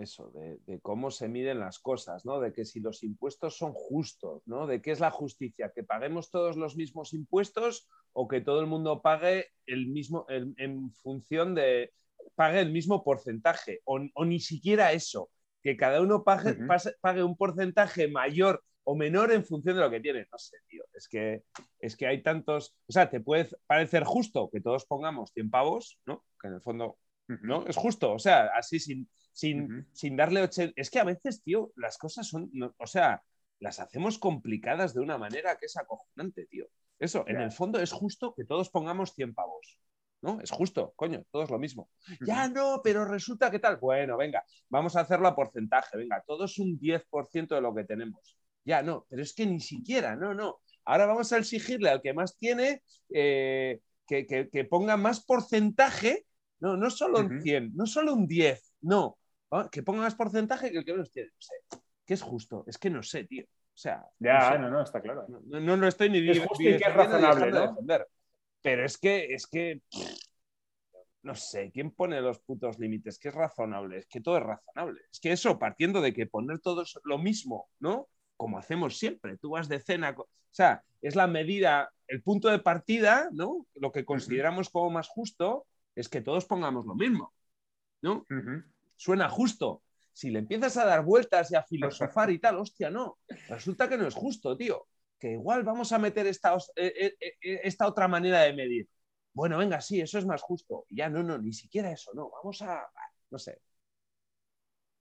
eso, 0.01 0.29
de, 0.31 0.57
de 0.65 0.79
cómo 0.79 1.11
se 1.11 1.27
miden 1.27 1.59
las 1.59 1.79
cosas, 1.79 2.25
¿no? 2.25 2.39
De 2.39 2.53
que 2.53 2.65
si 2.65 2.79
los 2.79 3.03
impuestos 3.03 3.57
son 3.57 3.73
justos, 3.73 4.43
¿no? 4.45 4.67
De 4.67 4.81
qué 4.81 4.91
es 4.91 4.99
la 4.99 5.11
justicia, 5.11 5.71
que 5.73 5.83
paguemos 5.83 6.29
todos 6.31 6.55
los 6.57 6.75
mismos 6.75 7.13
impuestos 7.13 7.87
o 8.13 8.27
que 8.27 8.41
todo 8.41 8.59
el 8.61 8.67
mundo 8.67 9.01
pague 9.01 9.47
el 9.65 9.87
mismo, 9.87 10.25
el- 10.29 10.53
en 10.57 10.91
función 10.93 11.55
de, 11.55 11.91
pague 12.35 12.59
el 12.61 12.71
mismo 12.71 13.03
porcentaje, 13.03 13.81
o, 13.85 13.99
o 14.13 14.25
ni 14.25 14.39
siquiera 14.39 14.91
eso, 14.91 15.29
que 15.63 15.75
cada 15.75 16.01
uno 16.01 16.23
pague, 16.23 16.51
Ujú. 16.51 16.67
pase- 16.67 16.95
pague 17.01 17.23
un 17.23 17.35
porcentaje 17.35 18.07
mayor 18.07 18.63
o 18.83 18.95
menor 18.95 19.31
en 19.33 19.43
función 19.43 19.75
de 19.75 19.81
lo 19.81 19.89
que 19.89 19.99
tiene. 19.99 20.27
No 20.31 20.37
sé, 20.37 20.57
tío, 20.67 20.83
es 20.93 21.07
que, 21.09 21.43
es 21.79 21.97
que 21.97 22.07
hay 22.07 22.23
tantos, 22.23 22.75
o 22.87 22.91
sea, 22.93 23.09
te 23.09 23.19
puede 23.19 23.49
parecer 23.65 24.03
justo 24.05 24.49
que 24.49 24.61
todos 24.61 24.85
pongamos 24.85 25.31
100 25.33 25.49
pavos, 25.49 25.99
¿no? 26.05 26.23
Que 26.41 26.47
en 26.47 26.53
el 26.53 26.61
fondo, 26.61 26.97
¿no? 27.27 27.65
Es 27.67 27.75
justo, 27.75 28.13
o 28.13 28.19
sea, 28.19 28.45
así 28.55 28.79
sin, 28.79 29.09
sin, 29.37 29.85
sin 29.93 30.15
darle 30.15 30.41
80... 30.41 30.73
Es 30.75 30.89
que 30.89 30.99
a 30.99 31.03
veces, 31.03 31.43
tío, 31.43 31.71
las 31.75 31.99
cosas 31.99 32.27
son, 32.27 32.49
no- 32.53 32.73
o 32.79 32.87
sea, 32.87 33.21
las 33.59 33.79
hacemos 33.79 34.17
complicadas 34.17 34.95
de 34.95 35.01
una 35.01 35.19
manera 35.19 35.57
que 35.57 35.67
es 35.67 35.77
acojonante, 35.77 36.47
tío. 36.47 36.65
Eso, 36.97 37.23
en 37.27 37.41
el 37.41 37.51
fondo 37.51 37.79
es 37.79 37.91
justo 37.91 38.33
que 38.33 38.45
todos 38.45 38.71
pongamos 38.71 39.13
100 39.13 39.35
pavos. 39.35 39.77
¿No? 40.23 40.41
Es 40.41 40.49
justo, 40.49 40.93
coño, 40.95 41.23
todo 41.29 41.43
es 41.43 41.51
lo 41.51 41.59
mismo. 41.59 41.91
Ya 42.21 42.47
no, 42.49 42.81
pero 42.83 43.05
resulta 43.05 43.51
que 43.51 43.59
tal. 43.59 43.77
Bueno, 43.77 44.17
venga, 44.17 44.43
vamos 44.69 44.95
a 44.95 45.01
hacerlo 45.01 45.27
a 45.27 45.35
porcentaje. 45.35 45.95
Venga, 45.95 46.23
todo 46.25 46.45
es 46.45 46.57
un 46.57 46.79
10% 46.79 47.53
de 47.53 47.61
lo 47.61 47.75
que 47.75 47.83
tenemos. 47.83 48.35
Ya 48.65 48.81
no, 48.81 49.05
pero 49.07 49.21
es 49.21 49.35
que 49.35 49.45
ni 49.45 49.59
siquiera, 49.59 50.15
no, 50.15 50.33
no. 50.33 50.57
Ahora 50.83 51.05
vamos 51.05 51.31
a 51.31 51.37
exigirle 51.37 51.91
al 51.91 52.01
que 52.01 52.15
más 52.15 52.35
tiene 52.37 52.81
eh, 53.13 53.79
que, 54.07 54.25
que- 54.25 54.49
que 54.49 54.65
ponga 54.65 54.97
más 54.97 55.23
porcentaje, 55.23 56.25
no, 56.59 56.75
no 56.75 56.89
solo 56.89 57.19
un 57.19 57.27
Ujú. 57.35 57.41
100, 57.43 57.75
no 57.75 57.85
solo 57.85 58.15
un 58.15 58.25
10, 58.27 58.73
no, 58.81 59.19
que 59.71 59.83
ponga 59.83 60.01
más 60.01 60.15
porcentaje 60.15 60.71
que 60.71 60.79
el 60.79 60.85
que 60.85 60.91
menos 60.93 61.11
tiene. 61.11 61.29
No 61.29 61.41
sé, 61.41 61.55
¿qué 62.05 62.13
es 62.13 62.21
justo? 62.21 62.63
Es 62.67 62.77
que 62.77 62.89
no 62.89 63.03
sé, 63.03 63.25
tío. 63.25 63.45
O 63.45 63.79
sea, 63.79 64.03
Ya, 64.19 64.33
no 64.39 64.49
sé. 64.53 64.59
no, 64.59 64.69
no, 64.69 64.81
está 64.81 65.01
claro. 65.01 65.25
No, 65.27 65.59
no, 65.59 65.77
no 65.77 65.87
estoy 65.87 66.09
ni 66.09 66.27
Es 66.29 66.39
justo 66.39 66.63
y 66.63 66.77
que 66.77 66.83
es 66.85 66.95
razonable, 66.95 67.51
¿no? 67.51 67.67
defender. 67.67 68.07
Pero 68.61 68.85
es 68.85 68.97
que, 68.97 69.33
es 69.33 69.45
que, 69.47 69.81
no 71.21 71.35
sé, 71.35 71.71
¿quién 71.71 71.91
pone 71.91 72.19
los 72.21 72.39
putos 72.39 72.79
límites? 72.79 73.19
¿Qué 73.19 73.29
es 73.29 73.35
razonable? 73.35 73.99
Es 73.99 74.07
que 74.07 74.21
todo 74.21 74.37
es 74.37 74.43
razonable. 74.43 75.01
Es 75.11 75.19
que 75.19 75.31
eso, 75.31 75.59
partiendo 75.59 76.01
de 76.01 76.13
que 76.13 76.25
poner 76.25 76.59
todos 76.59 76.99
lo 77.03 77.17
mismo, 77.17 77.69
¿no? 77.79 78.09
Como 78.35 78.57
hacemos 78.57 78.97
siempre, 78.97 79.37
tú 79.37 79.51
vas 79.51 79.67
de 79.67 79.79
cena, 79.79 80.15
o 80.17 80.27
sea, 80.51 80.83
es 81.01 81.15
la 81.15 81.27
medida, 81.27 81.91
el 82.07 82.21
punto 82.23 82.49
de 82.49 82.59
partida, 82.59 83.29
¿no? 83.31 83.65
Lo 83.75 83.91
que 83.91 84.05
consideramos 84.05 84.69
como 84.69 84.89
más 84.89 85.07
justo 85.07 85.65
es 85.95 86.09
que 86.09 86.21
todos 86.21 86.45
pongamos 86.45 86.85
lo 86.85 86.95
mismo, 86.95 87.33
¿no? 88.01 88.25
Ujú. 88.29 88.63
Suena 88.97 89.29
justo. 89.29 89.83
Si 90.11 90.31
le 90.31 90.39
empiezas 90.39 90.75
a 90.77 90.85
dar 90.85 91.05
vueltas 91.05 91.51
y 91.51 91.55
a 91.55 91.63
filosofar 91.63 92.29
y 92.31 92.39
tal, 92.39 92.57
hostia, 92.57 92.89
no. 92.89 93.19
Resulta 93.47 93.87
que 93.87 93.97
no 93.97 94.07
es 94.07 94.15
justo, 94.15 94.57
tío. 94.57 94.87
Que 95.19 95.31
igual 95.33 95.63
vamos 95.63 95.91
a 95.91 95.99
meter 95.99 96.27
esta, 96.27 96.55
eh, 96.75 96.93
eh, 96.99 97.15
eh, 97.41 97.61
esta 97.63 97.87
otra 97.87 98.07
manera 98.07 98.41
de 98.41 98.53
medir. 98.53 98.89
Bueno, 99.33 99.57
venga, 99.59 99.79
sí, 99.79 100.01
eso 100.01 100.17
es 100.17 100.25
más 100.25 100.41
justo. 100.41 100.85
Ya, 100.89 101.09
no, 101.09 101.21
no, 101.23 101.37
ni 101.37 101.53
siquiera 101.53 101.91
eso, 101.91 102.11
no. 102.15 102.31
Vamos 102.31 102.61
a. 102.63 102.87
No 103.29 103.37
sé. 103.37 103.61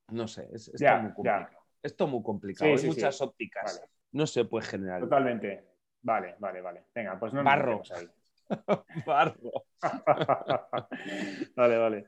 No 0.09 0.29
sé, 0.29 0.49
es, 0.53 0.69
es 0.69 0.81
Ya, 0.81 0.93
todo 0.93 1.03
muy 1.03 1.11
ya. 1.11 1.15
complicado. 1.15 1.65
Es 1.83 1.97
todo 1.97 2.09
muy 2.09 2.23
complicado. 2.23 2.69
Sí, 2.69 2.73
Hay 2.73 2.79
sí, 2.79 2.83
sí. 2.83 2.89
muchas 2.89 3.21
ópticas. 3.21 3.75
Vale. 3.77 3.91
No 4.13 4.27
se 4.27 4.45
puede 4.45 4.67
generar. 4.67 5.01
Totalmente. 5.01 5.65
Vale, 6.03 6.37
vale, 6.39 6.61
vale. 6.61 6.85
Venga, 6.95 7.19
pues 7.19 7.33
no 7.33 7.43
nos 7.43 7.45
Barro. 7.53 7.83
ahí. 7.95 8.09
Barro. 9.07 9.65
vale, 11.57 11.79
vale. 11.79 12.07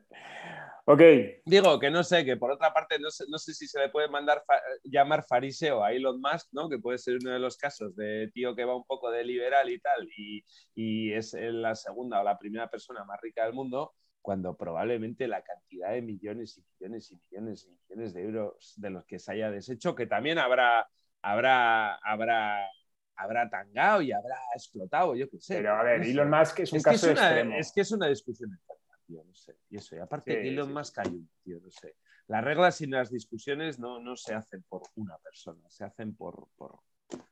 Ok. 0.90 1.02
Digo 1.44 1.78
que 1.78 1.90
no 1.90 2.02
sé, 2.02 2.24
que 2.24 2.38
por 2.38 2.50
otra 2.50 2.72
parte 2.72 2.98
no 2.98 3.10
sé, 3.10 3.24
no 3.28 3.36
sé 3.36 3.52
si 3.52 3.66
se 3.68 3.78
le 3.78 3.90
puede 3.90 4.08
mandar 4.08 4.42
fa- 4.46 4.62
llamar 4.84 5.22
fariseo 5.22 5.84
a 5.84 5.92
Elon 5.92 6.18
Musk, 6.18 6.48
¿no? 6.52 6.66
Que 6.70 6.78
puede 6.78 6.96
ser 6.96 7.18
uno 7.20 7.30
de 7.30 7.38
los 7.38 7.58
casos 7.58 7.94
de 7.94 8.30
tío 8.32 8.56
que 8.56 8.64
va 8.64 8.74
un 8.74 8.86
poco 8.86 9.10
de 9.10 9.22
liberal 9.22 9.68
y 9.68 9.78
tal, 9.80 10.08
y, 10.16 10.42
y 10.74 11.12
es 11.12 11.34
la 11.34 11.74
segunda 11.74 12.22
o 12.22 12.24
la 12.24 12.38
primera 12.38 12.70
persona 12.70 13.04
más 13.04 13.20
rica 13.20 13.44
del 13.44 13.52
mundo, 13.52 13.92
cuando 14.22 14.56
probablemente 14.56 15.28
la 15.28 15.42
cantidad 15.42 15.92
de 15.92 16.00
millones 16.00 16.56
y 16.56 16.64
millones 16.80 17.10
y 17.10 17.16
millones 17.30 17.66
y 17.66 17.70
millones 17.70 18.14
de 18.14 18.22
euros 18.22 18.72
de 18.76 18.88
los 18.88 19.04
que 19.04 19.18
se 19.18 19.32
haya 19.32 19.50
deshecho, 19.50 19.94
que 19.94 20.06
también 20.06 20.38
habrá, 20.38 20.88
habrá, 21.20 21.96
habrá, 21.96 22.66
habrá 23.14 23.50
tangado 23.50 24.00
y 24.00 24.12
habrá 24.12 24.36
explotado, 24.54 25.14
yo 25.14 25.28
qué 25.28 25.38
sé. 25.38 25.56
Pero 25.56 25.74
a 25.74 25.82
ver. 25.82 26.00
Elon 26.02 26.30
Musk 26.30 26.60
es 26.60 26.72
un 26.72 26.78
Es 26.78 26.84
caso 26.84 27.10
es, 27.10 27.12
una, 27.12 27.26
extremo. 27.28 27.56
es 27.58 27.72
que 27.74 27.80
es 27.82 27.92
una 27.92 28.08
discusión 28.08 28.50
enferma, 28.52 28.77
tío, 29.08 29.24
no 29.26 29.34
sé. 29.34 29.56
Y 29.70 29.78
eso, 29.78 29.96
y 29.96 29.98
aparte 29.98 30.34
Sí, 30.34 30.42
que 30.42 30.48
Elon 30.48 30.68
sí, 30.68 30.72
Musk 30.74 30.98
hay 30.98 31.08
un 31.08 31.30
tío, 31.42 31.58
no 31.60 31.70
sé. 31.70 31.96
Las 32.28 32.44
reglas 32.44 32.80
y 32.82 32.86
las 32.86 33.10
discusiones 33.10 33.78
no, 33.78 33.98
no 34.00 34.14
se 34.16 34.34
hacen 34.34 34.62
por 34.68 34.82
una 34.96 35.16
persona, 35.18 35.68
se 35.70 35.84
hacen 35.84 36.14
por. 36.14 36.46
por 36.56 36.78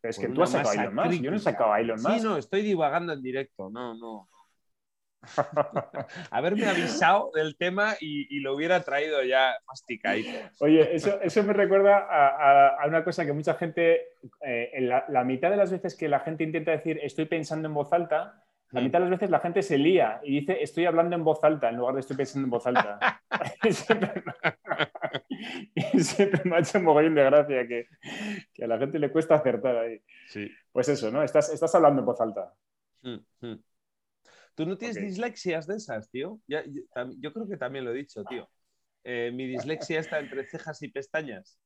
Pero 0.00 0.10
es 0.10 0.16
por 0.16 0.26
que 0.26 0.34
tú 0.34 0.42
has 0.42 0.50
sacado 0.50 0.70
a 0.70 0.74
Elon 0.82 0.94
Musk. 0.94 1.20
Yo 1.22 1.30
no 1.30 1.36
he 1.36 1.40
sacado 1.40 1.72
a 1.72 1.80
Elon 1.80 2.02
Musk. 2.02 2.16
Sí, 2.16 2.24
no, 2.24 2.36
estoy 2.38 2.62
divagando 2.62 3.12
en 3.12 3.22
directo, 3.22 3.68
no, 3.70 3.94
no. 3.94 4.28
Haberme 6.30 6.66
avisado 6.66 7.30
del 7.34 7.56
tema 7.56 7.94
y, 8.00 8.34
y 8.36 8.40
lo 8.40 8.54
hubiera 8.54 8.80
traído 8.82 9.22
ya 9.24 9.54
masticadito. 9.66 10.30
Oye, 10.60 10.94
eso, 10.94 11.20
eso 11.20 11.42
me 11.42 11.52
recuerda 11.52 11.98
a, 11.98 12.28
a- 12.28 12.82
a 12.82 12.86
una 12.86 13.02
cosa 13.04 13.26
que 13.26 13.32
mucha 13.32 13.54
gente, 13.54 13.94
eh, 14.40 14.70
en 14.72 14.88
la, 14.88 15.04
la 15.08 15.24
mitad 15.24 15.50
de 15.50 15.56
las 15.56 15.70
veces 15.72 15.96
que 15.96 16.08
la 16.08 16.20
gente 16.20 16.44
intenta 16.44 16.70
decir 16.70 16.98
estoy 17.02 17.26
pensando 17.26 17.66
en 17.68 17.74
voz 17.74 17.92
alta, 17.92 18.44
la 18.76 18.82
mitad 18.82 18.98
de 18.98 19.04
las 19.06 19.10
veces 19.10 19.30
la 19.30 19.40
gente 19.40 19.62
se 19.62 19.78
lía 19.78 20.20
y 20.22 20.40
dice 20.40 20.62
estoy 20.62 20.84
hablando 20.84 21.16
en 21.16 21.24
voz 21.24 21.42
alta 21.42 21.70
en 21.70 21.76
lugar 21.76 21.94
de 21.94 22.00
estoy 22.00 22.16
pensando 22.16 22.46
en 22.46 22.50
voz 22.50 22.66
alta. 22.66 23.22
y, 23.64 23.72
siempre, 23.72 24.12
y 25.74 26.00
siempre 26.00 26.42
me 26.44 26.56
ha 26.56 26.58
hecho 26.60 26.78
un 26.78 26.84
mogollón 26.84 27.14
de 27.14 27.24
gracia 27.24 27.66
que, 27.66 27.88
que 28.52 28.64
a 28.64 28.66
la 28.66 28.78
gente 28.78 28.98
le 28.98 29.10
cuesta 29.10 29.36
acertar 29.36 29.76
ahí. 29.76 30.00
Sí. 30.28 30.50
Pues 30.72 30.88
eso, 30.88 31.10
¿no? 31.10 31.22
Estás, 31.22 31.50
estás 31.52 31.74
hablando 31.74 32.00
en 32.00 32.06
voz 32.06 32.20
alta. 32.20 32.52
Mm, 33.02 33.46
mm. 33.46 33.62
¿Tú 34.54 34.66
no 34.66 34.76
tienes 34.78 34.96
Ok. 34.96 35.04
dislexias 35.04 35.66
de 35.66 35.76
esas, 35.76 36.10
tío? 36.10 36.40
Ya- 36.46 36.64
yo, 37.18 37.32
creo 37.32 37.46
que 37.48 37.56
también 37.56 37.84
lo 37.84 37.92
he 37.92 37.94
dicho, 37.94 38.24
tío. 38.24 38.48
Eh, 39.04 39.30
mi 39.32 39.46
dislexia 39.46 40.00
está 40.00 40.18
entre 40.18 40.44
cejas 40.46 40.82
y 40.82 40.88
pestañas. 40.88 41.58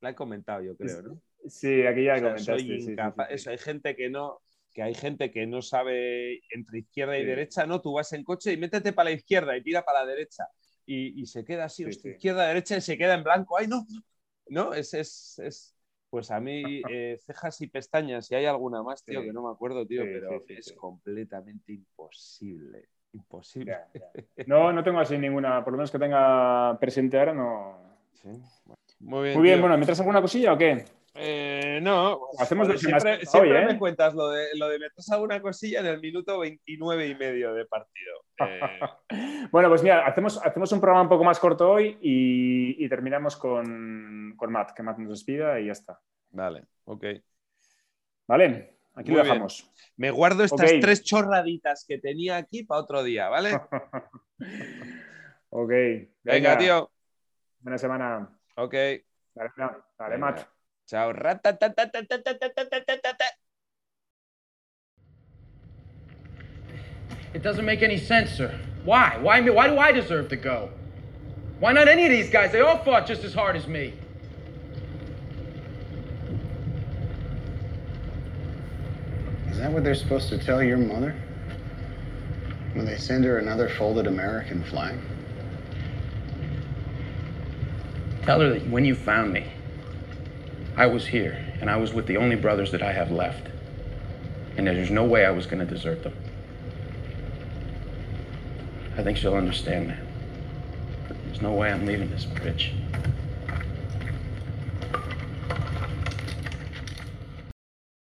La 0.00 0.10
he 0.10 0.14
comentado, 0.14 0.62
yo 0.62 0.76
creo, 0.76 1.02
¿no? 1.02 1.20
Sí, 1.46 1.86
aquí 1.86 2.04
ya 2.04 2.14
O 2.14 2.18
sea, 2.18 2.22
comentaste. 2.30 2.52
soy 2.52 2.60
sí, 2.60 2.68
sí, 2.68 2.80
sí, 2.86 2.92
incapaz- 2.92 3.28
sí. 3.28 3.34
Eso, 3.34 3.50
hay 3.50 3.58
gente 3.58 3.96
que 3.96 4.08
no, 4.08 4.40
que 4.72 4.82
hay 4.82 4.94
gente 4.94 5.30
que 5.30 5.46
no 5.46 5.62
sabe 5.62 6.40
entre 6.54 6.78
izquierda 6.80 7.16
y 7.18 7.22
Sí. 7.22 7.26
derecha, 7.26 7.66
¿no? 7.66 7.80
Tú 7.80 7.92
vas 7.94 8.12
en 8.12 8.24
coche 8.24 8.52
y 8.52 8.56
métete 8.56 8.92
para 8.92 9.10
la 9.10 9.16
izquierda 9.16 9.56
y 9.56 9.62
tira 9.62 9.84
para 9.84 10.00
la 10.00 10.06
derecha. 10.06 10.46
Y, 10.86 11.20
y 11.20 11.26
se 11.26 11.44
queda 11.44 11.64
así, 11.64 11.84
Sí, 11.84 11.88
hostia, 11.90 12.10
sí. 12.12 12.16
izquierda, 12.16 12.46
derecha, 12.48 12.76
y 12.76 12.80
se 12.80 12.96
queda 12.98 13.14
en 13.14 13.24
blanco. 13.24 13.58
¡Ay, 13.58 13.66
no! 13.66 13.86
¿No? 14.48 14.72
Es, 14.74 14.94
es, 14.94 15.38
es- 15.44 15.74
Pues 16.10 16.30
a 16.30 16.40
mí, 16.40 16.82
eh, 16.90 17.18
cejas 17.26 17.60
y 17.60 17.66
pestañas, 17.66 18.26
si 18.26 18.34
hay 18.34 18.46
alguna 18.46 18.82
más, 18.82 19.04
tío, 19.04 19.22
que 19.22 19.32
no 19.32 19.42
me 19.42 19.50
acuerdo, 19.52 19.86
tío, 19.86 20.02
pero 20.04 20.42
es 20.48 20.72
completamente 20.72 21.72
imposible. 21.72 22.88
Imposible. 23.12 23.72
Ya, 23.72 23.88
ya. 23.94 24.12
No, 24.46 24.72
no 24.72 24.82
tengo 24.82 25.00
así 25.00 25.18
ninguna, 25.18 25.62
por 25.62 25.72
lo 25.72 25.78
menos 25.78 25.90
que 25.90 25.98
tenga 25.98 26.78
presente 26.80 27.18
ahora, 27.18 27.34
no. 27.34 27.76
Sí. 28.14 28.28
Muy 29.00 29.24
bien. 29.24 29.38
Muy 29.38 29.42
bien, 29.42 29.60
bueno, 29.60 29.76
¿me 29.76 29.84
traes 29.84 30.00
alguna 30.00 30.22
cosilla 30.22 30.54
o 30.54 30.58
qué? 30.58 30.84
Eh, 31.14 31.80
no, 31.82 32.28
Hacemos 32.38 32.66
joder, 32.66 32.74
dos 32.76 32.82
semanas 32.82 33.02
siempre, 33.02 33.20
hoy, 33.20 33.26
siempre 33.48 33.62
¿eh? 33.62 33.66
me 33.72 33.78
cuentas 33.78 34.14
lo 34.14 34.28
de, 34.28 34.46
lo 34.56 34.68
de 34.68 34.78
metes 34.78 35.10
alguna 35.10 35.40
cosilla 35.42 35.80
en 35.80 35.86
el 35.86 36.00
minuto 36.00 36.38
29 36.38 37.06
y 37.08 37.14
medio 37.14 37.54
de 37.54 37.64
partido. 37.66 38.24
Eh, 39.10 39.48
Bueno, 39.50 39.68
pues 39.68 39.82
mira, 39.82 40.06
hacemos, 40.06 40.40
hacemos 40.44 40.70
un 40.70 40.80
programa 40.80 41.02
un 41.02 41.08
poco 41.08 41.24
más 41.24 41.40
corto 41.40 41.70
hoy 41.70 41.98
y, 42.00 42.84
y 42.84 42.88
terminamos 42.88 43.36
con, 43.36 44.34
con 44.36 44.52
Matt, 44.52 44.72
que 44.74 44.82
Matt 44.84 44.98
nos 44.98 45.10
despida 45.10 45.58
y 45.58 45.66
ya 45.66 45.72
está. 45.72 45.98
vale, 46.30 46.64
ok. 46.84 47.04
¿Vale? 48.28 48.76
Aquí 48.94 49.10
Muy 49.10 49.16
lo 49.18 49.22
bien. 49.24 49.34
dejamos. 49.34 49.70
Me 49.96 50.10
guardo 50.10 50.44
estas 50.44 50.70
tres 50.80 51.02
chorraditas 51.02 51.84
que 51.88 51.98
tenía 51.98 52.36
aquí 52.36 52.62
para 52.64 52.80
otro 52.80 53.02
día, 53.02 53.28
¿vale? 53.28 53.54
ok. 55.50 55.72
Venga, 56.22 56.58
tío. 56.58 56.90
Buena 57.60 57.78
semana. 57.78 58.28
Ok. 58.56 58.74
Dale, 59.34 59.50
dale 59.56 60.14
Venga. 60.14 60.18
Matt. 60.18 60.57
Chao. 60.88 61.10
It 67.34 67.42
doesn't 67.42 67.64
make 67.64 67.82
any 67.82 67.98
sense, 67.98 68.30
sir. 68.30 68.58
Why? 68.84 69.18
Why 69.20 69.40
me? 69.42 69.50
Why 69.50 69.68
do 69.68 69.78
I 69.78 69.92
deserve 69.92 70.30
to 70.30 70.36
go? 70.36 70.70
Why 71.60 71.72
not 71.72 71.88
any 71.88 72.04
of 72.06 72.10
these 72.10 72.30
guys? 72.30 72.52
They 72.52 72.60
all 72.60 72.78
fought 72.78 73.06
just 73.06 73.22
as 73.22 73.34
hard 73.34 73.54
as 73.54 73.66
me. 73.66 73.92
Is 79.50 79.58
that 79.58 79.70
what 79.70 79.84
they're 79.84 79.94
supposed 79.94 80.30
to 80.30 80.38
tell 80.38 80.62
your 80.62 80.78
mother? 80.78 81.14
When 82.72 82.86
they 82.86 82.96
send 82.96 83.24
her 83.24 83.38
another 83.38 83.68
folded 83.68 84.06
American 84.06 84.64
flag? 84.64 84.98
Tell 88.22 88.40
her 88.40 88.50
that 88.50 88.70
when 88.70 88.84
you 88.84 88.94
found 88.94 89.32
me, 89.32 89.52
I 90.78 90.86
was 90.86 91.08
here, 91.08 91.44
and 91.60 91.68
I 91.68 91.76
was 91.76 91.92
with 91.92 92.06
the 92.06 92.18
only 92.18 92.36
brothers 92.36 92.70
that 92.70 92.82
I 92.82 92.92
have 92.92 93.10
left. 93.10 93.48
And 94.56 94.64
there's 94.64 94.92
no 94.92 95.04
way 95.04 95.26
I 95.26 95.30
was 95.32 95.44
going 95.44 95.58
to 95.58 95.66
desert 95.66 96.04
them. 96.04 96.14
I 98.96 99.02
think 99.02 99.18
she'll 99.18 99.34
understand 99.34 99.90
that. 99.90 101.16
There's 101.24 101.42
no 101.42 101.52
way 101.52 101.72
I'm 101.72 101.84
leaving 101.84 102.10
this 102.10 102.26
bridge. 102.26 102.74